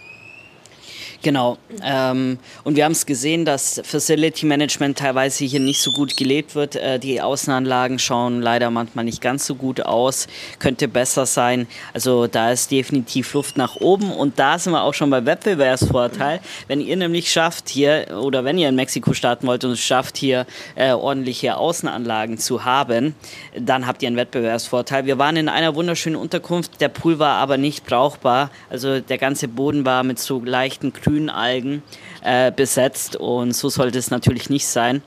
Genau. 1.21 1.57
Ähm, 1.83 2.39
und 2.63 2.77
wir 2.77 2.85
haben 2.85 2.93
es 2.93 3.05
gesehen, 3.05 3.43
dass 3.43 3.81
Facility 3.83 4.45
Management 4.45 4.97
teilweise 4.97 5.43
hier 5.43 5.59
nicht 5.59 5.81
so 5.81 5.91
gut 5.91 6.15
gelebt 6.15 6.55
wird. 6.55 6.77
Äh, 6.77 6.97
die 6.97 7.19
Außenanlagen 7.19 7.99
schauen 7.99 8.41
leider 8.41 8.71
manchmal 8.71 9.03
nicht 9.03 9.21
ganz 9.21 9.45
so 9.45 9.55
gut 9.55 9.81
aus. 9.81 10.27
Könnte 10.59 10.87
besser 10.87 11.25
sein. 11.25 11.67
Also 11.93 12.27
da 12.27 12.51
ist 12.51 12.71
definitiv 12.71 13.33
Luft 13.33 13.57
nach 13.57 13.75
oben. 13.75 14.11
Und 14.11 14.39
da 14.39 14.57
sind 14.57 14.71
wir 14.71 14.83
auch 14.83 14.93
schon 14.93 15.09
bei 15.09 15.25
Wettbewerbsvorteil. 15.25 16.39
Wenn 16.67 16.79
ihr 16.79 16.95
nämlich 16.95 17.29
schafft 17.29 17.67
hier, 17.67 18.17
oder 18.21 18.45
wenn 18.45 18.57
ihr 18.57 18.69
in 18.69 18.75
Mexiko 18.75 19.13
starten 19.13 19.45
wollt 19.45 19.65
und 19.65 19.71
es 19.71 19.81
schafft 19.81 20.15
hier 20.15 20.45
äh, 20.75 20.93
ordentliche 20.93 21.57
Außenanlagen 21.57 22.37
zu 22.37 22.63
haben, 22.63 23.13
dann 23.57 23.87
habt 23.87 24.01
ihr 24.03 24.07
einen 24.07 24.17
Wettbewerbsvorteil. 24.17 25.05
Wir 25.05 25.17
waren 25.17 25.35
in 25.35 25.49
einer 25.49 25.75
wunderschönen 25.75 26.15
Unterkunft. 26.15 26.79
Der 26.79 26.87
Pool 26.87 27.19
war 27.19 27.35
aber 27.35 27.57
nicht 27.57 27.85
brauchbar. 27.85 28.51
Also 28.69 29.01
der 29.01 29.17
ganze 29.17 29.49
Boden 29.49 29.85
war 29.85 30.03
mit 30.03 30.17
so 30.19 30.39
leichten 30.39 30.93
Grünalgen 31.09 31.81
äh, 32.21 32.51
besetzt 32.51 33.15
und 33.15 33.53
so 33.53 33.69
sollte 33.69 33.97
es 33.97 34.11
natürlich 34.11 34.49
nicht 34.49 34.67
sein. 34.67 35.01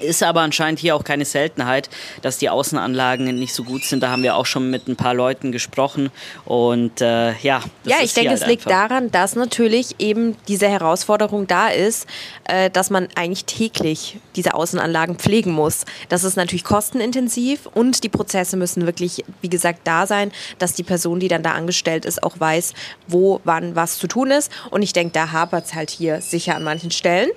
Ist 0.00 0.22
aber 0.22 0.40
anscheinend 0.40 0.80
hier 0.80 0.96
auch 0.96 1.04
keine 1.04 1.24
Seltenheit, 1.24 1.90
dass 2.22 2.38
die 2.38 2.48
Außenanlagen 2.48 3.26
nicht 3.34 3.54
so 3.54 3.64
gut 3.64 3.84
sind. 3.84 4.02
Da 4.02 4.10
haben 4.10 4.22
wir 4.22 4.36
auch 4.36 4.46
schon 4.46 4.70
mit 4.70 4.88
ein 4.88 4.96
paar 4.96 5.14
Leuten 5.14 5.52
gesprochen. 5.52 6.10
Und 6.44 7.00
äh, 7.00 7.32
ja, 7.38 7.62
ja, 7.84 7.96
ich 8.02 8.14
denke, 8.14 8.30
halt 8.30 8.42
es 8.42 8.46
liegt 8.46 8.66
einfach. 8.66 8.88
daran, 8.88 9.10
dass 9.10 9.36
natürlich 9.36 9.96
eben 9.98 10.36
diese 10.48 10.68
Herausforderung 10.68 11.46
da 11.46 11.68
ist, 11.68 12.06
äh, 12.44 12.70
dass 12.70 12.90
man 12.90 13.08
eigentlich 13.14 13.44
täglich 13.44 14.18
diese 14.36 14.54
Außenanlagen 14.54 15.16
pflegen 15.16 15.52
muss. 15.52 15.84
Das 16.08 16.24
ist 16.24 16.36
natürlich 16.36 16.64
kostenintensiv 16.64 17.66
und 17.74 18.02
die 18.02 18.08
Prozesse 18.08 18.56
müssen 18.56 18.86
wirklich, 18.86 19.24
wie 19.40 19.48
gesagt, 19.48 19.80
da 19.84 20.06
sein, 20.06 20.32
dass 20.58 20.74
die 20.74 20.82
Person, 20.82 21.20
die 21.20 21.28
dann 21.28 21.42
da 21.42 21.52
angestellt 21.52 22.04
ist, 22.04 22.22
auch 22.22 22.38
weiß, 22.38 22.74
wo, 23.08 23.40
wann 23.44 23.76
was 23.76 23.98
zu 23.98 24.06
tun 24.06 24.30
ist. 24.30 24.50
Und 24.70 24.82
ich 24.82 24.92
denke, 24.92 25.12
da 25.12 25.32
hapert 25.32 25.66
es 25.66 25.74
halt 25.74 25.90
hier 25.90 26.20
sicher 26.20 26.56
an 26.56 26.64
manchen 26.64 26.90
Stellen. 26.90 27.30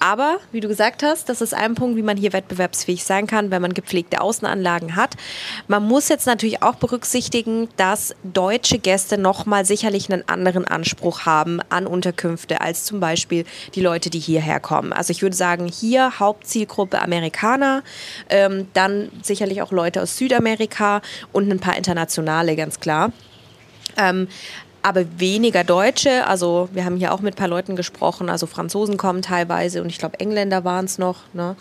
Aber, 0.00 0.38
wie 0.50 0.60
du 0.60 0.68
gesagt 0.68 1.02
hast, 1.02 1.28
das 1.28 1.40
ist 1.40 1.54
ein 1.54 1.74
Punkt, 1.74 1.81
wie 1.96 2.02
man 2.02 2.16
hier 2.16 2.32
wettbewerbsfähig 2.32 3.04
sein 3.04 3.26
kann, 3.26 3.50
wenn 3.50 3.62
man 3.62 3.74
gepflegte 3.74 4.20
Außenanlagen 4.20 4.96
hat. 4.96 5.16
Man 5.68 5.86
muss 5.86 6.08
jetzt 6.08 6.26
natürlich 6.26 6.62
auch 6.62 6.76
berücksichtigen, 6.76 7.68
dass 7.76 8.14
deutsche 8.22 8.78
Gäste 8.78 9.18
nochmal 9.18 9.64
sicherlich 9.64 10.10
einen 10.10 10.28
anderen 10.28 10.66
Anspruch 10.66 11.26
haben 11.26 11.60
an 11.68 11.86
Unterkünfte 11.86 12.60
als 12.60 12.84
zum 12.84 13.00
Beispiel 13.00 13.44
die 13.74 13.80
Leute, 13.80 14.08
die 14.10 14.20
hierher 14.20 14.60
kommen. 14.60 14.92
Also 14.92 15.10
ich 15.10 15.22
würde 15.22 15.36
sagen, 15.36 15.66
hier 15.66 16.18
Hauptzielgruppe 16.18 17.02
Amerikaner, 17.02 17.82
ähm, 18.30 18.68
dann 18.72 19.10
sicherlich 19.22 19.62
auch 19.62 19.72
Leute 19.72 20.02
aus 20.02 20.16
Südamerika 20.16 21.02
und 21.32 21.50
ein 21.50 21.60
paar 21.60 21.76
internationale, 21.76 22.56
ganz 22.56 22.80
klar. 22.80 23.12
Ähm, 23.96 24.28
aber 24.82 25.04
weniger 25.18 25.64
Deutsche. 25.64 26.26
Also 26.26 26.68
wir 26.72 26.84
haben 26.84 26.96
hier 26.96 27.12
auch 27.12 27.20
mit 27.20 27.34
ein 27.34 27.36
paar 27.36 27.48
Leuten 27.48 27.76
gesprochen. 27.76 28.28
Also 28.28 28.46
Franzosen 28.46 28.96
kommen 28.96 29.22
teilweise 29.22 29.82
und 29.82 29.88
ich 29.88 29.98
glaube 29.98 30.18
Engländer 30.20 30.64
waren 30.64 30.84
es 30.84 30.98
noch. 30.98 31.18
Ne? 31.32 31.56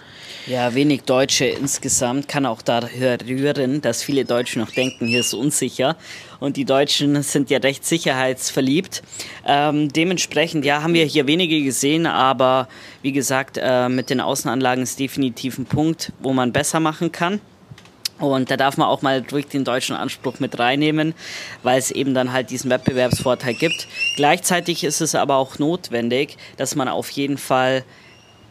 Ja, 0.48 0.74
wenig 0.74 1.04
Deutsche 1.04 1.46
insgesamt. 1.46 2.28
Kann 2.28 2.46
auch 2.46 2.62
da 2.62 2.80
rühren, 2.80 3.82
dass 3.82 4.04
viele 4.04 4.26
Deutsche 4.26 4.60
noch 4.60 4.72
denken, 4.72 5.08
hier 5.08 5.20
ist 5.20 5.34
unsicher. 5.34 5.96
Und 6.40 6.58
die 6.58 6.66
Deutschen 6.66 7.22
sind 7.22 7.52
ja 7.52 7.60
recht 7.60 7.86
sicherheitsverliebt. 7.86 9.04
Ähm, 9.46 9.94
dementsprechend, 9.94 10.66
ja, 10.66 10.82
haben 10.82 10.96
wir 10.96 11.06
hier 11.06 11.28
wenige 11.28 11.62
gesehen, 11.64 12.08
aber 12.08 12.68
wie 13.04 13.12
gesagt, 13.12 13.60
äh, 13.62 13.90
mit 13.90 14.10
den 14.10 14.20
Außenanlagen 14.20 14.84
ist 14.84 15.00
definitiv 15.00 15.60
ein 15.60 15.66
Punkt, 15.66 16.12
wo 16.20 16.34
man 16.34 16.52
besser 16.52 16.80
machen 16.80 17.12
kann. 17.12 17.40
Und 18.22 18.52
da 18.52 18.58
darf 18.58 18.78
man 18.78 18.88
auch 18.88 19.02
mal 19.02 19.22
durch 19.22 19.48
den 19.48 19.64
deutschen 19.64 19.96
Anspruch 19.96 20.40
mit 20.40 20.58
reinnehmen, 20.60 21.14
weil 21.64 21.80
es 21.80 21.92
eben 21.92 22.14
dann 22.14 22.32
halt 22.32 22.50
diesen 22.50 22.70
Wettbewerbsvorteil 22.70 23.56
gibt. 23.56 23.88
Gleichzeitig 24.16 24.84
ist 24.84 25.02
es 25.02 25.16
aber 25.16 25.36
auch 25.36 25.60
notwendig, 25.60 26.38
dass 26.58 26.76
man 26.76 26.88
auf 26.88 27.10
jeden 27.10 27.38
Fall 27.38 27.84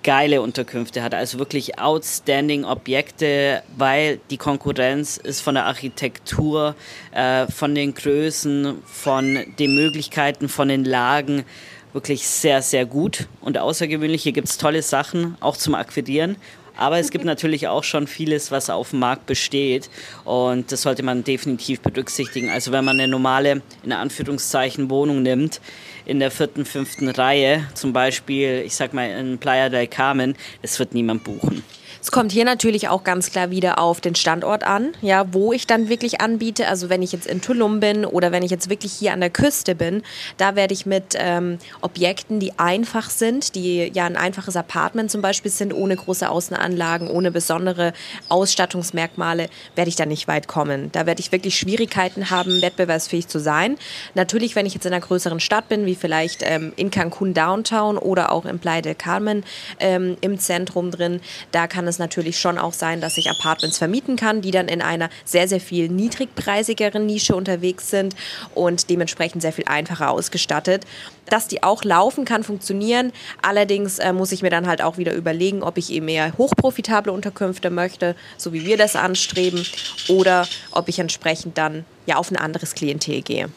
geile 0.03 0.41
Unterkünfte 0.41 1.03
hat, 1.03 1.15
also 1.15 1.39
wirklich 1.39 1.79
outstanding 1.79 2.65
Objekte, 2.65 3.63
weil 3.77 4.19
die 4.31 4.39
Konkurrenz 4.39 5.19
ist 5.19 5.41
von 5.41 5.55
der 5.55 5.67
Architektur, 5.67 6.75
äh, 7.13 7.47
von 7.49 7.75
den 7.75 7.95
Größen, 7.95 8.79
von 8.87 9.45
den 9.59 9.75
Möglichkeiten, 9.75 10.49
von 10.49 10.69
den 10.69 10.85
Lagen 10.85 11.45
wirklich 11.93 12.27
sehr, 12.27 12.63
sehr 12.63 12.87
gut 12.87 13.27
und 13.41 13.59
außergewöhnlich. 13.59 14.23
Hier 14.23 14.33
gibt 14.33 14.49
es 14.49 14.59
tolle 14.59 14.83
Sachen, 14.83 15.37
auch 15.41 15.57
zum 15.57 15.75
Akquirieren. 15.75 16.37
Aber 16.77 16.99
es 16.99 17.11
gibt 17.11 17.25
natürlich 17.25 17.69
auch 17.69 17.85
schon 17.85 18.07
vieles, 18.07 18.51
was 18.51 18.71
auf 18.71 18.91
dem 18.91 19.01
Markt 19.01 19.27
besteht. 19.27 19.91
Und 20.25 20.73
das 20.73 20.83
sollte 20.83 21.03
man 21.03 21.25
definitiv 21.25 21.81
berücksichtigen. 21.81 22.49
Also 22.51 22.73
wenn 22.73 22.85
man 22.85 22.99
eine 22.99 23.09
normale, 23.09 23.63
in 23.83 23.93
Anführungszeichen, 23.93 24.91
Wohnung 24.91 25.23
nimmt, 25.23 25.61
in 26.07 26.19
der 26.19 26.31
vierten, 26.31 26.65
fünften 26.65 27.09
Reihe, 27.09 27.67
zum 27.75 27.93
Beispiel, 27.93 28.63
ich 28.65 28.75
sag 28.75 28.95
mal 28.95 29.09
in 29.11 29.39
Playa 29.39 29.69
del 29.69 29.87
Carmen, 29.87 30.37
das 30.63 30.79
wird 30.79 30.95
niemand 30.95 31.25
buchen. 31.25 31.63
Es 32.03 32.11
kommt 32.11 32.33
hier 32.33 32.47
natürlich 32.47 32.89
auch 32.89 33.05
ganz 33.05 33.31
klar 33.31 33.51
wieder 33.51 33.79
auf 33.79 34.01
den 34.01 34.15
Standort 34.15 34.65
an, 34.65 34.95
ja, 35.03 35.27
wo 35.33 35.53
ich 35.53 35.67
dann 35.67 35.91
wirklich 35.91 36.23
anbiete. 36.23 36.67
Also 36.67 36.89
wenn 36.89 37.03
ich 37.03 37.13
jetzt 37.13 37.27
in 37.27 37.43
Tulum 37.43 37.79
bin 37.79 38.07
oder 38.07 38.33
wenn 38.33 38.43
ich 38.43 38.51
jetzt 38.51 38.71
wirklich 38.71 38.93
hier 38.93 39.13
an 39.13 39.21
der 39.21 39.29
Küste 39.29 39.75
bin, 39.75 40.03
da 40.39 40.57
werde 40.57 40.73
ich 40.73 40.87
mit 40.87 41.15
ähm, 41.19 41.59
Objekten, 41.83 42.41
die 42.41 42.59
einfach 42.59 43.11
sind, 43.11 43.55
die 43.55 43.91
ja 43.93 44.07
ein 44.07 44.17
einfaches 44.17 44.57
Apartment 44.57 45.11
zum 45.11 45.21
Beispiel 45.21 45.51
sind, 45.51 45.75
ohne 45.75 45.95
große 45.95 46.29
Außenanlagen, 46.29 47.09
ohne 47.09 47.31
besondere 47.31 47.93
Ausstattungsmerkmale, 48.31 49.51
werde 49.75 49.89
ich 49.91 49.97
da 49.97 50.07
nicht 50.07 50.27
weit 50.27 50.49
kommen. 50.49 50.91
Da 50.93 51.05
werde 51.05 51.21
ich 51.21 51.33
wirklich 51.33 51.59
Schwierigkeiten 51.59 52.31
haben, 52.31 52.63
wettbewerbsfähig 52.63 53.29
zu 53.29 53.39
sein. 53.39 53.77
Natürlich, 54.15 54.57
wenn 54.57 54.65
ich 54.65 54.73
jetzt 54.73 54.87
in 54.87 54.95
einer 54.95 55.05
größeren 55.05 55.41
Stadt 55.41 55.69
bin, 55.69 55.85
wie 55.85 55.95
vielleicht 55.95 56.43
ähm, 56.45 56.73
in 56.77 56.91
Cancun 56.91 57.35
Downtown 57.35 57.99
oder 57.99 58.33
auch 58.33 58.47
in 58.47 58.59
Playa 58.59 58.81
del 58.81 58.95
Carmen 58.95 59.45
ähm, 59.79 60.17
im 60.23 60.39
Zentrum 60.39 60.91
drin, 60.91 61.21
da 61.53 61.67
kann 61.67 61.90
es 61.91 61.99
natürlich 61.99 62.39
schon 62.39 62.59
auch 62.59 62.73
sein, 62.73 63.01
dass 63.01 63.19
ich 63.19 63.29
Apartments 63.29 63.79
vermieten 63.79 64.17
kann, 64.17 64.41
die 64.41 64.51
dann 64.51 64.69
in 64.69 64.81
einer 64.81 65.11
sehr, 65.25 65.47
sehr 65.47 65.61
viel 65.61 65.89
niedrigpreisigeren 65.89 67.05
Nische 67.05 67.37
unterwegs 67.37 67.91
sind 67.91 68.17
und 68.55 68.89
dementsprechend 68.89 69.43
sehr 69.43 69.53
viel 69.53 69.67
einfacher 69.67 70.11
ausgestattet. 70.11 70.87
Dass 71.27 71.47
die 71.47 71.63
auch 71.63 71.85
laufen 71.85 72.25
kann, 72.25 72.43
funktionieren. 72.43 73.13
Allerdings 73.43 73.99
äh, 73.99 74.13
muss 74.13 74.33
ich 74.33 74.43
mir 74.43 74.51
dann 74.51 74.67
halt 74.67 74.83
auch 74.83 74.97
wieder 74.97 75.15
überlegen, 75.15 75.63
ob 75.63 75.79
ich 75.79 75.91
eben 75.91 76.09
eher 76.09 76.37
hochprofitable 76.39 77.13
Unterkünfte 77.13 77.71
möchte, 77.71 78.17
so 78.37 78.53
wie 78.53 78.65
wir 78.65 78.77
das 78.77 78.97
anstreben, 78.97 79.65
oder 80.09 80.49
ob 80.73 80.89
ich 80.89 80.99
entsprechend 80.99 81.59
dann 81.59 81.85
ja 82.07 82.17
auf 82.17 82.31
ein 82.31 82.37
anderes 82.37 82.75
Klientel 82.75 83.23
gehe. 83.23 83.51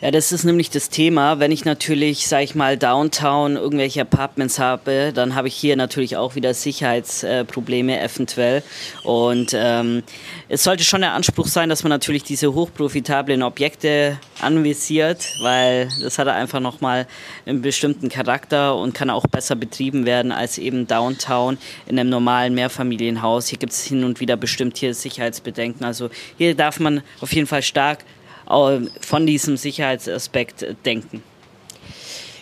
Ja, 0.00 0.10
das 0.10 0.30
ist 0.30 0.44
nämlich 0.44 0.70
das 0.70 0.90
Thema. 0.90 1.38
Wenn 1.38 1.50
ich 1.50 1.64
natürlich, 1.64 2.28
sag 2.28 2.42
ich 2.42 2.54
mal, 2.54 2.76
Downtown 2.76 3.56
irgendwelche 3.56 4.02
Apartments 4.02 4.58
habe, 4.58 5.12
dann 5.14 5.34
habe 5.34 5.48
ich 5.48 5.54
hier 5.54 5.74
natürlich 5.76 6.16
auch 6.16 6.34
wieder 6.34 6.52
Sicherheitsprobleme 6.52 7.98
eventuell. 8.00 8.62
Und 9.04 9.52
ähm, 9.54 10.02
es 10.48 10.64
sollte 10.64 10.84
schon 10.84 11.00
der 11.00 11.12
Anspruch 11.12 11.46
sein, 11.46 11.68
dass 11.68 11.82
man 11.82 11.90
natürlich 11.90 12.24
diese 12.24 12.52
hochprofitablen 12.52 13.42
Objekte 13.42 14.18
anvisiert, 14.40 15.26
weil 15.40 15.88
das 16.02 16.18
hat 16.18 16.28
einfach 16.28 16.60
nochmal 16.60 17.06
einen 17.46 17.62
bestimmten 17.62 18.08
Charakter 18.08 18.76
und 18.76 18.92
kann 18.92 19.08
auch 19.08 19.26
besser 19.26 19.56
betrieben 19.56 20.04
werden 20.04 20.30
als 20.30 20.58
eben 20.58 20.86
Downtown 20.86 21.58
in 21.86 21.98
einem 21.98 22.10
normalen 22.10 22.54
Mehrfamilienhaus. 22.54 23.48
Hier 23.48 23.58
gibt 23.58 23.72
es 23.72 23.82
hin 23.84 24.04
und 24.04 24.20
wieder 24.20 24.36
bestimmt 24.36 24.76
hier 24.76 24.94
Sicherheitsbedenken. 24.94 25.84
Also 25.84 26.10
hier 26.36 26.54
darf 26.54 26.80
man 26.80 27.02
auf 27.20 27.32
jeden 27.32 27.46
Fall 27.46 27.62
stark 27.62 28.04
von 28.46 29.26
diesem 29.26 29.56
Sicherheitsaspekt 29.56 30.66
denken. 30.84 31.22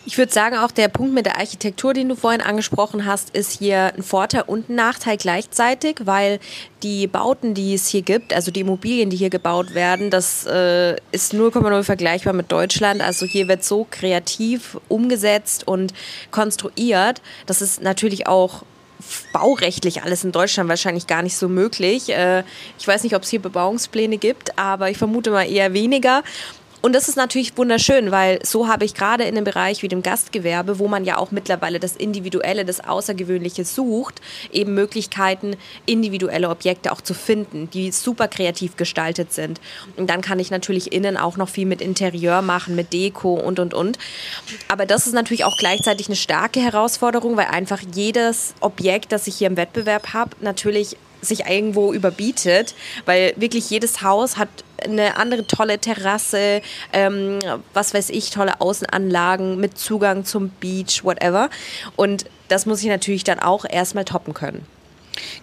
Ich 0.07 0.19
würde 0.19 0.33
sagen, 0.33 0.59
auch 0.59 0.71
der 0.71 0.89
Punkt 0.89 1.15
mit 1.15 1.25
der 1.25 1.39
Architektur, 1.39 1.95
den 1.95 2.11
du 2.11 2.15
vorhin 2.15 2.43
angesprochen 2.43 3.07
hast, 3.07 3.31
ist 3.31 3.59
hier 3.59 3.95
ein 3.95 4.03
Vorteil 4.03 4.43
und 4.47 4.69
ein 4.69 4.75
Nachteil 4.75 5.17
gleichzeitig, 5.17 6.01
weil 6.05 6.41
die 6.83 7.07
Bauten, 7.07 7.55
die 7.55 7.73
es 7.73 7.89
hier 7.89 8.03
gibt, 8.03 8.35
also 8.35 8.51
die 8.51 8.61
Immobilien, 8.61 9.09
die 9.09 9.17
hier 9.17 9.31
gebaut 9.31 9.75
werden, 9.75 10.11
das 10.11 10.45
äh, 10.45 10.97
ist 11.11 11.33
0,0 11.33 11.83
vergleichbar 11.85 12.35
mit 12.35 12.53
Deutschland. 12.53 13.01
Also 13.01 13.25
hier 13.25 13.49
wird 13.49 13.65
so 13.65 13.87
kreativ 13.91 14.79
umgesetzt 14.89 15.67
und 15.67 15.95
konstruiert. 16.31 17.23
Das 17.47 17.63
ist 17.63 17.81
natürlich 17.81 18.27
auch 18.27 18.63
baurechtlich 19.33 20.03
alles 20.03 20.25
in 20.25 20.33
Deutschland 20.33 20.69
wahrscheinlich 20.69 21.07
gar 21.07 21.23
nicht 21.23 21.37
so 21.37 21.49
möglich. 21.49 22.11
Äh, 22.11 22.45
ich 22.79 22.87
weiß 22.87 23.03
nicht, 23.03 23.15
ob 23.15 23.23
es 23.23 23.31
hier 23.31 23.41
Bebauungspläne 23.41 24.19
gibt, 24.19 24.59
aber 24.59 24.91
ich 24.91 24.99
vermute 24.99 25.31
mal 25.31 25.51
eher 25.51 25.73
weniger. 25.73 26.23
Und 26.85 26.93
das 26.93 27.09
ist 27.09 27.17
natürlich 27.17 27.57
wunderschön, 27.57 28.11
weil 28.11 28.45
so 28.45 28.69
habe 28.69 28.85
ich 28.85 28.93
gerade 28.93 29.25
in 29.25 29.35
einem 29.35 29.45
Bereich 29.45 29.83
wie 29.83 29.89
dem 29.89 30.03
Gastgewerbe, 30.03 30.79
wo 30.79 30.87
man 30.87 31.07
ja 31.07 31.17
auch 31.17 31.31
mittlerweile 31.31 31.81
das 31.81 31.97
Individuelle, 31.97 32.67
das 32.67 32.85
Außergewöhnliche 32.85 33.65
sucht, 33.65 34.21
eben 34.53 34.75
Möglichkeiten, 34.75 35.57
individuelle 35.87 36.51
Objekte 36.51 36.93
auch 36.93 37.01
zu 37.01 37.15
finden, 37.15 37.71
die 37.71 37.91
super 37.91 38.29
kreativ 38.29 38.77
gestaltet 38.77 39.33
sind. 39.33 39.63
Und 39.97 40.11
dann 40.11 40.21
kann 40.21 40.39
ich 40.39 40.51
natürlich 40.51 40.93
innen 40.93 41.17
auch 41.17 41.39
noch 41.39 41.49
viel 41.49 41.65
mit 41.65 41.81
Interieur 41.81 42.43
machen, 42.43 42.75
mit 42.75 42.93
Deko 42.93 43.33
und, 43.33 43.61
und, 43.61 43.73
und. 43.73 43.97
Aber 44.69 44.85
das 44.85 45.07
ist 45.07 45.15
natürlich 45.15 45.47
auch 45.47 45.57
gleichzeitig 45.59 46.09
eine 46.09 46.17
starke 46.17 46.61
Herausforderung, 46.61 47.39
weil 47.39 47.47
einfach 47.47 47.81
jedes 47.95 48.53
Objekt, 48.61 49.11
das 49.11 49.27
ich 49.27 49.37
hier 49.37 49.47
im 49.47 49.57
Wettbewerb 49.57 50.13
habe, 50.13 50.33
natürlich 50.43 50.99
sich 51.25 51.47
irgendwo 51.47 51.93
überbietet, 51.93 52.75
weil 53.07 53.33
wirklich 53.37 53.71
jedes 53.71 54.03
Haus 54.03 54.37
hat 54.37 54.49
eine 54.83 55.17
andere 55.17 55.47
tolle 55.47 55.79
Terrasse, 55.79 56.61
ähm, 56.93 57.39
was 57.73 57.95
weiß 57.95 58.11
ich, 58.11 58.31
tolle 58.31 58.61
Außenanlagen 58.61 59.59
mit 59.59 59.79
Zugang 59.79 60.25
zum 60.25 60.51
Beach, 60.51 61.05
whatever. 61.05 61.49
Und 61.97 62.27
das 62.49 62.67
muss 62.67 62.83
ich 62.83 62.89
natürlich 62.89 63.25
dann 63.25 63.39
auch 63.39 63.65
erstmal 63.69 64.05
toppen 64.05 64.35
können. 64.35 64.67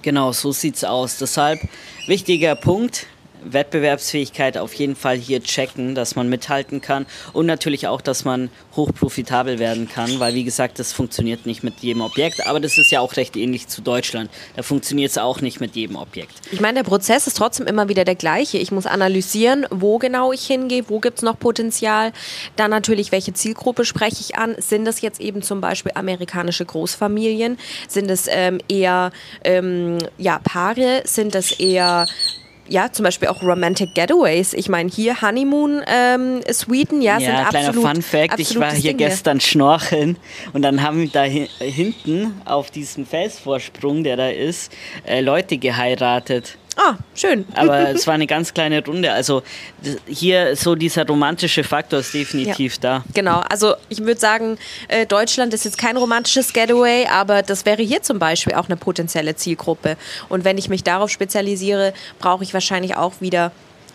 Genau, 0.02 0.32
so 0.32 0.52
sieht's 0.52 0.84
aus. 0.84 1.18
Deshalb 1.18 1.60
wichtiger 2.08 2.56
Punkt, 2.56 3.08
Wettbewerbsfähigkeit 3.44 4.58
auf 4.58 4.74
jeden 4.74 4.96
Fall 4.96 5.18
hier 5.18 5.42
checken, 5.42 5.96
dass 5.96 6.16
man 6.16 6.30
mithalten 6.30 6.82
kann 6.82 7.06
und 7.34 7.46
natürlich 7.46 7.88
auch, 7.88 8.02
dass 8.02 8.26
man 8.26 8.50
hochprofitabel 8.76 9.60
werden 9.60 9.90
kann, 9.90 10.20
weil 10.20 10.34
wie 10.34 10.44
gesagt, 10.44 10.80
das 10.80 10.94
funktioniert 10.94 11.46
nicht 11.46 11.64
mit 11.64 11.80
jedem 11.80 12.02
Objekt, 12.02 12.48
aber 12.48 12.60
das 12.60 12.78
ist 12.78 12.92
ja 12.92 13.00
auch 13.02 13.16
recht 13.18 13.36
ähnlich 13.36 13.68
zu 13.68 13.82
Deutschland. 13.82 14.30
Da 14.56 14.64
funktioniert 14.64 15.12
es 15.12 15.18
auch 15.18 15.42
nicht 15.42 15.60
mit 15.60 15.76
jedem 15.76 15.96
Objekt. 15.96 16.34
Ich 16.52 16.62
meine, 16.62 16.80
der 16.80 16.90
Prozess 16.90 17.28
ist 17.28 17.38
trotzdem 17.38 17.68
immer 17.68 17.90
wieder 17.90 18.06
der 18.06 18.16
gleiche. 18.16 18.58
Ich 18.58 18.72
muss 18.72 18.86
analysieren, 18.86 19.66
wo 19.70 19.98
genau 19.98 20.32
ich 20.32 20.46
hingehe, 20.46 20.84
wo 20.88 21.00
gibt 21.00 21.18
es 21.18 21.24
noch 21.24 21.38
Potenzial, 21.40 22.12
dann 22.56 22.72
natürlich, 22.72 23.12
welche 23.12 23.34
Zielgruppe 23.34 23.86
spreche 23.86 24.18
ich 24.20 24.36
an. 24.38 24.56
Sind 24.60 24.86
das 24.86 25.02
jetzt 25.02 25.20
eben 25.20 25.42
zum 25.42 25.62
Beispiel 25.62 25.92
amerikanische 25.96 26.66
Großfamilien? 26.66 27.58
Sind 27.88 28.10
es 28.10 28.28
ähm, 28.30 28.60
eher 28.70 29.12
ähm, 29.44 29.98
ja, 30.18 30.40
Paare? 30.40 31.04
Sind 31.06 31.36
das 31.36 31.52
eher 31.52 32.06
ja, 32.72 32.92
zum 32.92 33.04
Beispiel 33.04 33.28
auch 33.28 33.44
Romantic 33.44 33.94
Getaways. 33.96 34.54
Ich 34.54 34.70
meine, 34.70 34.90
hier 34.90 35.22
Honeymoon 35.22 35.82
ähm, 35.88 36.42
Sweden, 36.52 37.02
ja, 37.02 37.18
ja 37.18 37.20
sind 37.20 37.50
kleiner 37.50 37.68
absolut. 37.70 37.88
Fun 37.88 38.02
Fact, 38.02 38.40
ich 38.40 38.58
war 38.60 38.72
hier 38.72 38.94
Dinge. 38.94 39.10
gestern 39.10 39.40
schnorcheln 39.42 40.18
und 40.54 40.62
dann 40.62 40.82
haben 40.82 41.12
da 41.12 41.24
hi- 41.24 41.50
hinten 41.60 42.34
auf 42.46 42.72
diesem 42.72 43.06
Felsvorsprung, 43.06 44.04
der 44.04 44.16
da 44.18 44.30
ist, 44.30 44.72
äh, 45.06 45.22
Leute 45.22 45.58
geheiratet. 45.58 46.58
Ah, 46.78 46.96
schön. 47.16 47.46
Aber 47.56 47.90
es 47.96 48.08
war 48.08 48.14
eine 48.14 48.28
ganz 48.28 48.54
kleine 48.54 48.84
Runde. 48.84 49.12
Also 49.12 49.44
hier 50.08 50.56
so 50.56 50.76
dieser 50.76 51.06
romantische 51.06 51.64
Faktor 51.64 52.00
ist 52.00 52.14
definitiv 52.14 52.78
da. 52.80 53.04
Genau, 53.14 53.42
also 53.50 53.76
ich 53.90 54.00
würde 54.00 54.20
sagen, 54.20 54.58
äh, 54.88 55.06
Deutschland 55.06 55.54
ist 55.54 55.66
jetzt 55.66 55.78
kein 55.78 55.98
romantisches 55.98 56.54
Getaway, 56.54 57.08
aber 57.08 57.44
das 57.44 57.66
wäre 57.66 57.82
hier 57.82 58.02
zum 58.02 58.20
Beispiel 58.20 58.54
auch 58.54 58.68
eine 58.68 58.78
potenzielle 58.78 59.36
Zielgruppe. 59.36 59.98
Und 60.30 60.46
wenn 60.46 60.58
ich 60.58 60.70
mich 60.70 60.84
darauf 60.84 61.10
spezialisiere, 61.10 61.94
brauche 62.20 62.44
ich 62.44 62.54
wahrscheinlich 62.54 62.96
auch 62.96 63.14
wieder 63.20 63.52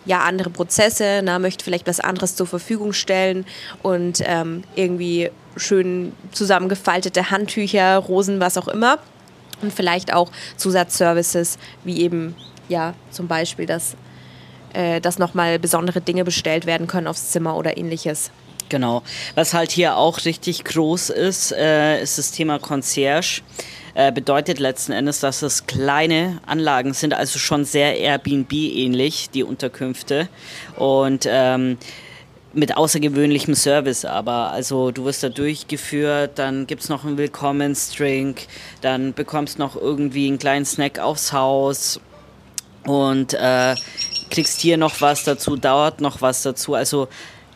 ja, 0.06 0.20
andere 0.20 0.50
Prozesse, 0.50 1.20
na, 1.22 1.38
möchte 1.38 1.64
vielleicht 1.64 1.86
was 1.86 2.00
anderes 2.00 2.36
zur 2.36 2.46
Verfügung 2.46 2.92
stellen 2.92 3.44
und 3.82 4.22
ähm, 4.24 4.62
irgendwie 4.76 5.30
schön 5.56 6.12
zusammengefaltete 6.32 7.30
Handtücher, 7.30 7.96
Rosen, 7.96 8.38
was 8.38 8.56
auch 8.56 8.68
immer. 8.68 8.98
Und 9.62 9.72
vielleicht 9.72 10.12
auch 10.12 10.30
Zusatzservices, 10.56 11.58
wie 11.82 12.02
eben, 12.02 12.36
ja, 12.68 12.94
zum 13.10 13.28
Beispiel, 13.28 13.66
dass, 13.66 13.96
äh, 14.72 15.00
dass 15.00 15.18
nochmal 15.18 15.58
besondere 15.58 16.00
Dinge 16.00 16.24
bestellt 16.24 16.66
werden 16.66 16.86
können 16.86 17.06
aufs 17.06 17.30
Zimmer 17.30 17.56
oder 17.56 17.76
ähnliches. 17.76 18.30
Genau. 18.68 19.02
Was 19.34 19.54
halt 19.54 19.70
hier 19.70 19.96
auch 19.96 20.24
richtig 20.24 20.64
groß 20.64 21.10
ist, 21.10 21.52
äh, 21.52 22.02
ist 22.02 22.18
das 22.18 22.32
Thema 22.32 22.58
Concierge. 22.58 23.42
Äh, 23.94 24.12
bedeutet 24.12 24.58
letzten 24.58 24.92
Endes, 24.92 25.20
dass 25.20 25.42
es 25.42 25.66
kleine 25.66 26.40
Anlagen 26.44 26.92
sind, 26.92 27.14
also 27.14 27.38
schon 27.38 27.64
sehr 27.64 27.96
Airbnb-ähnlich, 27.98 29.30
die 29.30 29.42
Unterkünfte. 29.42 30.28
Und 30.76 31.26
ähm, 31.30 31.78
mit 32.56 32.76
außergewöhnlichem 32.76 33.54
Service 33.54 34.04
aber. 34.04 34.50
Also 34.50 34.90
du 34.90 35.04
wirst 35.04 35.22
da 35.22 35.28
durchgeführt, 35.28 36.38
dann 36.38 36.66
gibt 36.66 36.82
es 36.82 36.88
noch 36.88 37.04
einen 37.04 37.18
Willkommensdrink, 37.18 38.46
dann 38.80 39.12
bekommst 39.12 39.58
noch 39.58 39.76
irgendwie 39.76 40.26
einen 40.26 40.38
kleinen 40.38 40.64
Snack 40.64 40.98
aufs 40.98 41.32
Haus 41.32 42.00
und 42.86 43.34
äh, 43.34 43.74
kriegst 44.30 44.60
hier 44.60 44.76
noch 44.76 45.00
was 45.00 45.24
dazu, 45.24 45.56
dauert 45.56 46.00
noch 46.00 46.20
was 46.20 46.42
dazu. 46.42 46.74
Also 46.74 47.08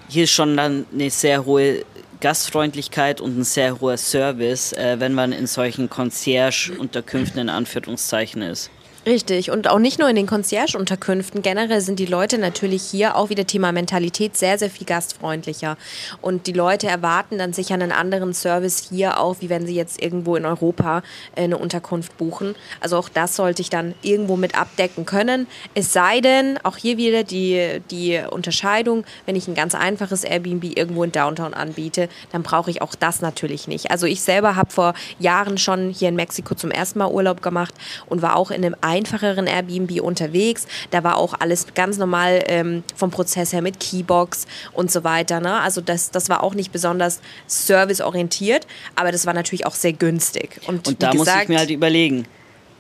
hier 0.09 0.25
ist 0.25 0.33
schon 0.33 0.57
dann 0.57 0.87
eine 0.93 1.11
sehr 1.11 1.45
hohe 1.45 1.85
Gastfreundlichkeit 2.21 3.21
und 3.21 3.39
ein 3.39 3.45
sehr 3.45 3.81
hoher 3.81 3.97
Service, 3.97 4.73
äh, 4.73 4.97
wenn 4.99 5.15
man 5.15 5.33
in 5.33 5.47
solchen 5.47 5.89
Concierge-Unterkünften 5.89 7.41
in 7.41 7.49
Anführungszeichen 7.49 8.43
ist. 8.43 8.71
Richtig. 9.07 9.51
Und 9.51 9.67
auch 9.67 9.79
nicht 9.79 9.99
nur 9.99 10.11
in 10.11 10.17
den 10.17 10.27
Concierge-Unterkünften. 10.27 11.41
Generell 11.41 11.81
sind 11.81 11.99
die 11.99 12.07
Leute 12.07 12.37
natürlich 12.37 12.83
hier 12.83 13.17
auch 13.17 13.31
wieder 13.31 13.47
Thema 13.47 13.73
Mentalität 13.73 14.37
sehr, 14.37 14.59
sehr 14.59 14.69
viel 14.69 14.87
gastfreundlicher. 14.87 15.79
Und 16.21 16.47
die 16.47 16.53
Leute 16.53 16.87
erwarten 16.87 17.39
dann 17.39 17.55
sicher 17.55 17.75
einen 17.75 17.93
anderen 17.93 18.35
Service 18.35 18.89
hier 18.91 19.19
auch, 19.19 19.37
wie 19.41 19.49
wenn 19.49 19.67
sie 19.67 19.75
jetzt 19.75 20.03
irgendwo 20.03 20.37
in 20.37 20.45
Europa 20.45 21.03
äh, 21.35 21.45
eine 21.45 21.57
Unterkunft 21.57 22.19
buchen. 22.19 22.55
Also 22.81 22.99
auch 22.99 23.09
das 23.09 23.37
sollte 23.37 23.63
ich 23.63 23.71
dann 23.71 23.95
irgendwo 24.03 24.37
mit 24.37 24.55
abdecken 24.55 25.07
können. 25.07 25.47
Es 25.75 25.95
sei 25.95 26.21
denn, 26.21 26.59
auch 26.63 26.77
hier 26.77 26.99
wieder 26.99 27.25
die, 27.25 27.81
die 27.91 28.21
Unterscheidung, 28.31 29.05
wenn 29.25 29.35
ich 29.35 29.49
ein 29.49 29.55
ganz 29.55 29.75
einfaches 29.75 30.25
Airbnb 30.25 30.77
irgendwo 30.77 31.05
in 31.05 31.13
Downtown 31.13 31.55
anbiete, 31.55 32.11
dann 32.33 32.43
brauche 32.43 32.71
ich 32.71 32.83
auch 32.83 32.95
das 32.95 33.23
natürlich 33.23 33.67
nicht. 33.67 33.91
Also 33.91 34.05
ich 34.05 34.21
selber 34.21 34.57
habe 34.57 34.71
vor 34.71 34.93
Jahren 35.19 35.57
schon 35.57 35.89
hier 35.89 36.11
in 36.11 36.17
Mexiko 36.17 36.55
zum 36.55 36.71
ersten 36.71 36.99
Mal 36.99 37.11
Urlaub 37.11 37.41
gemacht 37.41 37.73
und 38.07 38.21
war 38.21 38.37
auch 38.37 38.51
in 38.51 38.63
einem 38.63 38.77
einfacheren 38.91 39.47
Airbnb 39.47 40.01
unterwegs. 40.01 40.67
Da 40.91 41.05
war 41.05 41.17
auch 41.17 41.35
alles 41.39 41.67
ganz 41.75 41.97
normal 41.97 42.43
ähm, 42.47 42.83
vom 42.97 43.11
Prozess 43.11 43.53
her 43.53 43.63
mit 43.63 43.81
Keybox 43.81 44.47
und 44.73 44.91
so 44.91 45.05
weiter. 45.05 45.41
Ne? 45.41 45.61
Also 45.61 45.81
das, 45.81 46.11
das 46.11 46.29
war 46.29 46.43
auch 46.43 46.55
nicht 46.55 46.73
besonders 46.73 47.21
serviceorientiert, 47.47 48.67
aber 48.97 49.13
das 49.13 49.27
war 49.27 49.35
natürlich 49.35 49.67
auch 49.67 49.75
sehr 49.75 49.93
günstig. 49.93 50.61
Und, 50.67 50.89
Und 50.89 51.03
da 51.03 51.15
muss 51.15 51.27
gesagt, 51.27 51.45
ich 51.45 51.49
mir 51.49 51.59
halt 51.59 51.71
überlegen, 51.71 52.27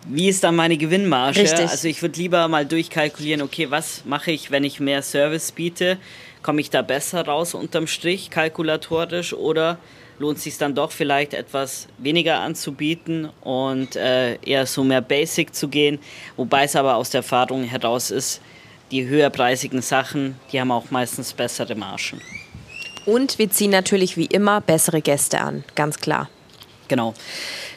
wie 0.06 0.28
ist 0.28 0.44
dann 0.44 0.56
meine 0.56 0.76
Gewinnmarge? 0.76 1.40
Richtig. 1.40 1.68
Also 1.68 1.88
ich 1.88 2.00
würde 2.02 2.18
lieber 2.18 2.48
mal 2.48 2.64
durchkalkulieren, 2.64 3.42
okay, 3.42 3.70
was 3.70 4.04
mache 4.06 4.30
ich, 4.30 4.50
wenn 4.50 4.64
ich 4.64 4.80
mehr 4.80 5.02
Service 5.02 5.52
biete? 5.52 5.98
Komme 6.42 6.60
ich 6.60 6.70
da 6.70 6.82
besser 6.82 7.26
raus 7.26 7.54
unterm 7.54 7.86
Strich, 7.86 8.30
kalkulatorisch, 8.30 9.34
oder 9.34 9.78
lohnt 10.18 10.38
es 10.38 10.44
sich 10.44 10.58
dann 10.58 10.74
doch 10.74 10.90
vielleicht 10.90 11.34
etwas 11.34 11.88
weniger 11.98 12.40
anzubieten 12.40 13.28
und 13.40 13.96
äh, 13.96 14.36
eher 14.36 14.66
so 14.66 14.84
mehr 14.84 15.00
Basic 15.00 15.54
zu 15.54 15.68
gehen? 15.68 15.98
Wobei 16.36 16.64
es 16.64 16.76
aber 16.76 16.96
aus 16.96 17.10
der 17.10 17.20
Erfahrung 17.20 17.64
heraus 17.64 18.10
ist, 18.10 18.40
die 18.90 19.06
höherpreisigen 19.06 19.82
Sachen, 19.82 20.36
die 20.52 20.60
haben 20.60 20.70
auch 20.70 20.90
meistens 20.90 21.32
bessere 21.32 21.74
Margen. 21.74 22.20
und 23.06 23.38
wir 23.38 23.50
ziehen 23.50 23.70
natürlich 23.70 24.16
wie 24.16 24.26
immer 24.26 24.60
bessere 24.60 25.00
Gäste 25.00 25.40
an, 25.40 25.64
ganz 25.74 25.98
klar. 25.98 26.28
Genau. 26.90 27.14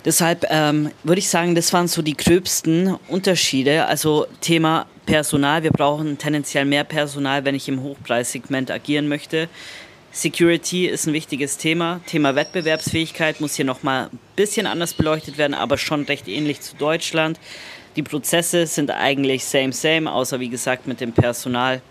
Deshalb 0.05 0.43
ähm, 0.49 0.89
würde 1.03 1.19
ich 1.19 1.29
sagen, 1.29 1.53
das 1.53 1.71
waren 1.71 1.87
so 1.87 2.01
die 2.01 2.17
gröbsten 2.17 2.97
Unterschiede. 3.07 3.85
Also 3.85 4.25
Thema 4.41 4.87
Personal. 5.05 5.61
Wir 5.61 5.69
brauchen 5.69 6.17
tendenziell 6.17 6.65
mehr 6.65 6.83
Personal, 6.83 7.45
wenn 7.45 7.53
ich 7.53 7.69
im 7.69 7.83
Hochpreissegment 7.83 8.71
agieren 8.71 9.07
möchte. 9.07 9.49
Security 10.11 10.87
ist 10.87 11.05
ein 11.05 11.13
wichtiges 11.13 11.57
Thema. 11.57 12.01
Thema 12.07 12.33
Wettbewerbsfähigkeit 12.33 13.39
muss 13.39 13.53
hier 13.53 13.65
nochmal 13.65 14.09
ein 14.11 14.19
bisschen 14.35 14.65
anders 14.65 14.95
beleuchtet 14.95 15.37
werden, 15.37 15.53
aber 15.53 15.77
schon 15.77 16.05
recht 16.05 16.27
ähnlich 16.27 16.61
zu 16.61 16.75
Deutschland. 16.75 17.39
Die 17.95 18.01
Prozesse 18.01 18.65
sind 18.65 18.89
eigentlich 18.89 19.45
same, 19.45 19.73
same, 19.73 20.11
außer 20.11 20.39
wie 20.39 20.49
gesagt 20.49 20.87
mit 20.87 21.01
dem 21.01 21.13
Personal. 21.13 21.83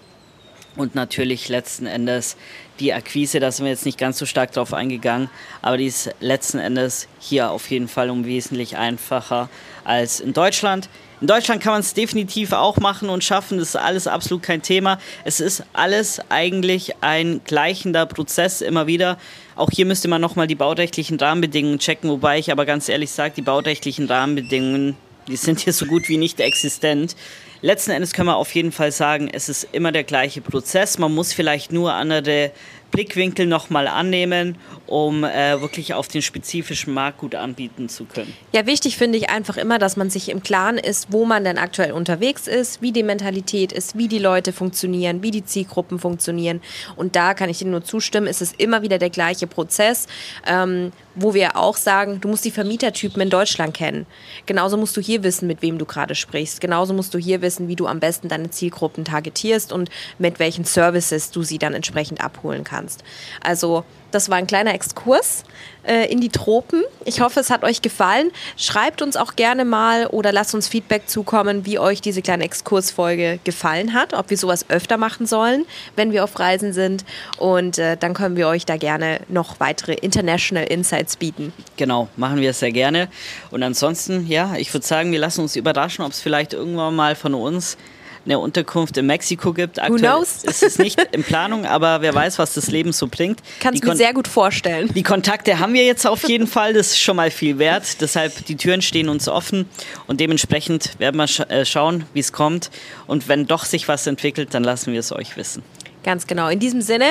Und 0.76 0.94
natürlich 0.94 1.48
letzten 1.48 1.86
Endes 1.86 2.36
die 2.80 2.94
Akquise, 2.94 3.40
da 3.40 3.52
sind 3.52 3.66
wir 3.66 3.70
jetzt 3.70 3.84
nicht 3.84 3.98
ganz 3.98 4.18
so 4.18 4.24
stark 4.24 4.52
drauf 4.52 4.72
eingegangen, 4.72 5.28
aber 5.60 5.76
die 5.76 5.86
ist 5.86 6.10
letzten 6.20 6.58
Endes 6.58 7.08
hier 7.20 7.50
auf 7.50 7.70
jeden 7.70 7.88
Fall 7.88 8.08
um 8.08 8.24
wesentlich 8.24 8.76
einfacher 8.76 9.50
als 9.84 10.20
in 10.20 10.32
Deutschland. 10.32 10.88
In 11.20 11.28
Deutschland 11.28 11.62
kann 11.62 11.74
man 11.74 11.82
es 11.82 11.94
definitiv 11.94 12.52
auch 12.52 12.78
machen 12.78 13.08
und 13.08 13.22
schaffen, 13.22 13.58
das 13.58 13.68
ist 13.68 13.76
alles 13.76 14.06
absolut 14.08 14.42
kein 14.42 14.62
Thema. 14.62 14.98
Es 15.24 15.38
ist 15.38 15.62
alles 15.72 16.20
eigentlich 16.30 16.96
ein 17.00 17.42
gleichender 17.44 18.06
Prozess 18.06 18.60
immer 18.60 18.88
wieder. 18.88 19.18
Auch 19.54 19.70
hier 19.70 19.86
müsste 19.86 20.08
man 20.08 20.20
nochmal 20.20 20.48
die 20.48 20.56
baurechtlichen 20.56 21.20
Rahmenbedingungen 21.20 21.78
checken, 21.78 22.10
wobei 22.10 22.38
ich 22.38 22.50
aber 22.50 22.64
ganz 22.64 22.88
ehrlich 22.88 23.12
sage, 23.12 23.34
die 23.36 23.42
baurechtlichen 23.42 24.06
Rahmenbedingungen, 24.06 24.96
die 25.28 25.36
sind 25.36 25.60
hier 25.60 25.72
so 25.72 25.86
gut 25.86 26.08
wie 26.08 26.16
nicht 26.16 26.40
existent. 26.40 27.14
Letzten 27.64 27.92
Endes 27.92 28.12
können 28.12 28.26
wir 28.26 28.36
auf 28.36 28.52
jeden 28.56 28.72
Fall 28.72 28.90
sagen, 28.90 29.30
es 29.32 29.48
ist 29.48 29.68
immer 29.70 29.92
der 29.92 30.02
gleiche 30.02 30.40
Prozess. 30.40 30.98
Man 30.98 31.14
muss 31.14 31.32
vielleicht 31.32 31.70
nur 31.70 31.94
andere 31.94 32.50
Blickwinkel 32.92 33.46
nochmal 33.46 33.88
annehmen, 33.88 34.56
um 34.86 35.24
äh, 35.24 35.60
wirklich 35.60 35.94
auf 35.94 36.08
den 36.08 36.22
spezifischen 36.22 36.92
Markt 36.92 37.18
gut 37.18 37.34
anbieten 37.34 37.88
zu 37.88 38.04
können. 38.04 38.32
Ja, 38.52 38.66
wichtig 38.66 38.98
finde 38.98 39.16
ich 39.16 39.30
einfach 39.30 39.56
immer, 39.56 39.78
dass 39.78 39.96
man 39.96 40.10
sich 40.10 40.28
im 40.28 40.42
Klaren 40.42 40.76
ist, 40.76 41.08
wo 41.10 41.24
man 41.24 41.42
denn 41.42 41.58
aktuell 41.58 41.92
unterwegs 41.92 42.46
ist, 42.46 42.82
wie 42.82 42.92
die 42.92 43.02
Mentalität 43.02 43.72
ist, 43.72 43.96
wie 43.96 44.08
die 44.08 44.18
Leute 44.18 44.52
funktionieren, 44.52 45.22
wie 45.22 45.30
die 45.30 45.44
Zielgruppen 45.44 45.98
funktionieren. 45.98 46.60
Und 46.94 47.16
da 47.16 47.32
kann 47.34 47.48
ich 47.48 47.58
dir 47.58 47.66
nur 47.66 47.82
zustimmen, 47.82 48.26
es 48.26 48.42
ist 48.42 48.60
immer 48.60 48.82
wieder 48.82 48.98
der 48.98 49.10
gleiche 49.10 49.46
Prozess, 49.46 50.06
ähm, 50.46 50.92
wo 51.14 51.34
wir 51.34 51.56
auch 51.56 51.76
sagen, 51.76 52.20
du 52.20 52.28
musst 52.28 52.44
die 52.44 52.50
Vermietertypen 52.50 53.22
in 53.22 53.30
Deutschland 53.30 53.74
kennen. 53.74 54.06
Genauso 54.44 54.76
musst 54.76 54.96
du 54.96 55.00
hier 55.00 55.22
wissen, 55.22 55.46
mit 55.46 55.62
wem 55.62 55.78
du 55.78 55.86
gerade 55.86 56.14
sprichst. 56.14 56.60
Genauso 56.60 56.92
musst 56.92 57.14
du 57.14 57.18
hier 57.18 57.40
wissen, 57.40 57.51
wie 57.58 57.76
du 57.76 57.86
am 57.86 58.00
besten 58.00 58.28
deine 58.28 58.50
Zielgruppen 58.50 59.04
targetierst 59.04 59.72
und 59.72 59.90
mit 60.18 60.38
welchen 60.38 60.64
Services 60.64 61.30
du 61.30 61.42
sie 61.42 61.58
dann 61.58 61.74
entsprechend 61.74 62.22
abholen 62.22 62.64
kannst. 62.64 63.04
Also 63.42 63.84
das 64.14 64.28
war 64.28 64.36
ein 64.36 64.46
kleiner 64.46 64.74
Exkurs 64.74 65.44
äh, 65.84 66.10
in 66.12 66.20
die 66.20 66.28
Tropen. 66.28 66.82
Ich 67.04 67.20
hoffe, 67.20 67.40
es 67.40 67.50
hat 67.50 67.64
euch 67.64 67.82
gefallen. 67.82 68.30
Schreibt 68.56 69.02
uns 69.02 69.16
auch 69.16 69.36
gerne 69.36 69.64
mal 69.64 70.06
oder 70.06 70.32
lasst 70.32 70.54
uns 70.54 70.68
Feedback 70.68 71.08
zukommen, 71.08 71.66
wie 71.66 71.78
euch 71.78 72.00
diese 72.00 72.22
kleine 72.22 72.44
Exkursfolge 72.44 73.40
gefallen 73.44 73.94
hat, 73.94 74.14
ob 74.14 74.30
wir 74.30 74.36
sowas 74.36 74.66
öfter 74.68 74.96
machen 74.96 75.26
sollen, 75.26 75.64
wenn 75.96 76.12
wir 76.12 76.24
auf 76.24 76.38
Reisen 76.38 76.72
sind. 76.72 77.04
Und 77.38 77.78
äh, 77.78 77.96
dann 77.96 78.14
können 78.14 78.36
wir 78.36 78.48
euch 78.48 78.66
da 78.66 78.76
gerne 78.76 79.20
noch 79.28 79.60
weitere 79.60 79.94
International 79.94 80.64
Insights 80.64 81.16
bieten. 81.16 81.52
Genau, 81.76 82.08
machen 82.16 82.40
wir 82.40 82.52
sehr 82.52 82.72
gerne. 82.72 83.08
Und 83.50 83.62
ansonsten, 83.62 84.26
ja, 84.26 84.54
ich 84.56 84.72
würde 84.72 84.86
sagen, 84.86 85.12
wir 85.12 85.18
lassen 85.18 85.40
uns 85.40 85.56
überraschen, 85.56 86.04
ob 86.04 86.12
es 86.12 86.20
vielleicht 86.20 86.52
irgendwann 86.52 86.94
mal 86.94 87.14
von 87.14 87.34
uns 87.34 87.76
eine 88.24 88.38
Unterkunft 88.38 88.96
in 88.96 89.06
Mexiko 89.06 89.52
gibt. 89.52 89.80
Aktuell 89.80 90.22
ist 90.22 90.62
es 90.62 90.78
nicht 90.78 91.00
in 91.12 91.24
Planung, 91.24 91.66
aber 91.66 92.02
wer 92.02 92.14
weiß, 92.14 92.38
was 92.38 92.54
das 92.54 92.68
Leben 92.68 92.92
so 92.92 93.08
bringt. 93.08 93.40
Kannst 93.60 93.82
du 93.82 93.88
mir 93.88 93.96
sehr 93.96 94.14
gut 94.14 94.28
vorstellen. 94.28 94.90
Die 94.94 95.02
Kontakte 95.02 95.58
haben 95.58 95.74
wir 95.74 95.84
jetzt 95.84 96.06
auf 96.06 96.28
jeden 96.28 96.46
Fall, 96.46 96.72
das 96.74 96.88
ist 96.88 97.00
schon 97.00 97.16
mal 97.16 97.30
viel 97.30 97.58
wert. 97.58 98.00
Deshalb, 98.00 98.46
die 98.46 98.56
Türen 98.56 98.82
stehen 98.82 99.08
uns 99.08 99.28
offen 99.28 99.68
und 100.06 100.20
dementsprechend 100.20 100.98
werden 100.98 101.16
wir 101.16 101.26
scha 101.26 101.44
äh, 101.44 101.64
schauen, 101.64 102.04
wie 102.12 102.20
es 102.20 102.32
kommt. 102.32 102.70
Und 103.06 103.28
wenn 103.28 103.46
doch 103.46 103.64
sich 103.64 103.88
was 103.88 104.06
entwickelt, 104.06 104.54
dann 104.54 104.64
lassen 104.64 104.92
wir 104.92 105.00
es 105.00 105.12
euch 105.12 105.36
wissen. 105.36 105.62
Ganz 106.04 106.26
genau. 106.26 106.48
In 106.48 106.58
diesem 106.58 106.80
Sinne 106.80 107.06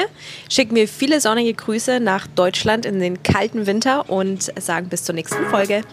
schicken 0.50 0.76
wir 0.76 0.88
viele 0.88 1.22
sonnige 1.22 1.54
Grüße 1.54 2.00
nach 2.00 2.28
Deutschland 2.28 2.86
in 2.86 3.00
den 3.00 3.24
kalten 3.24 3.66
Winter 3.66 4.10
und 4.10 4.52
sagen 4.62 4.90
bis 4.90 5.04
zur 5.04 5.16
nächsten 5.16 5.46
Folge. 5.50 5.84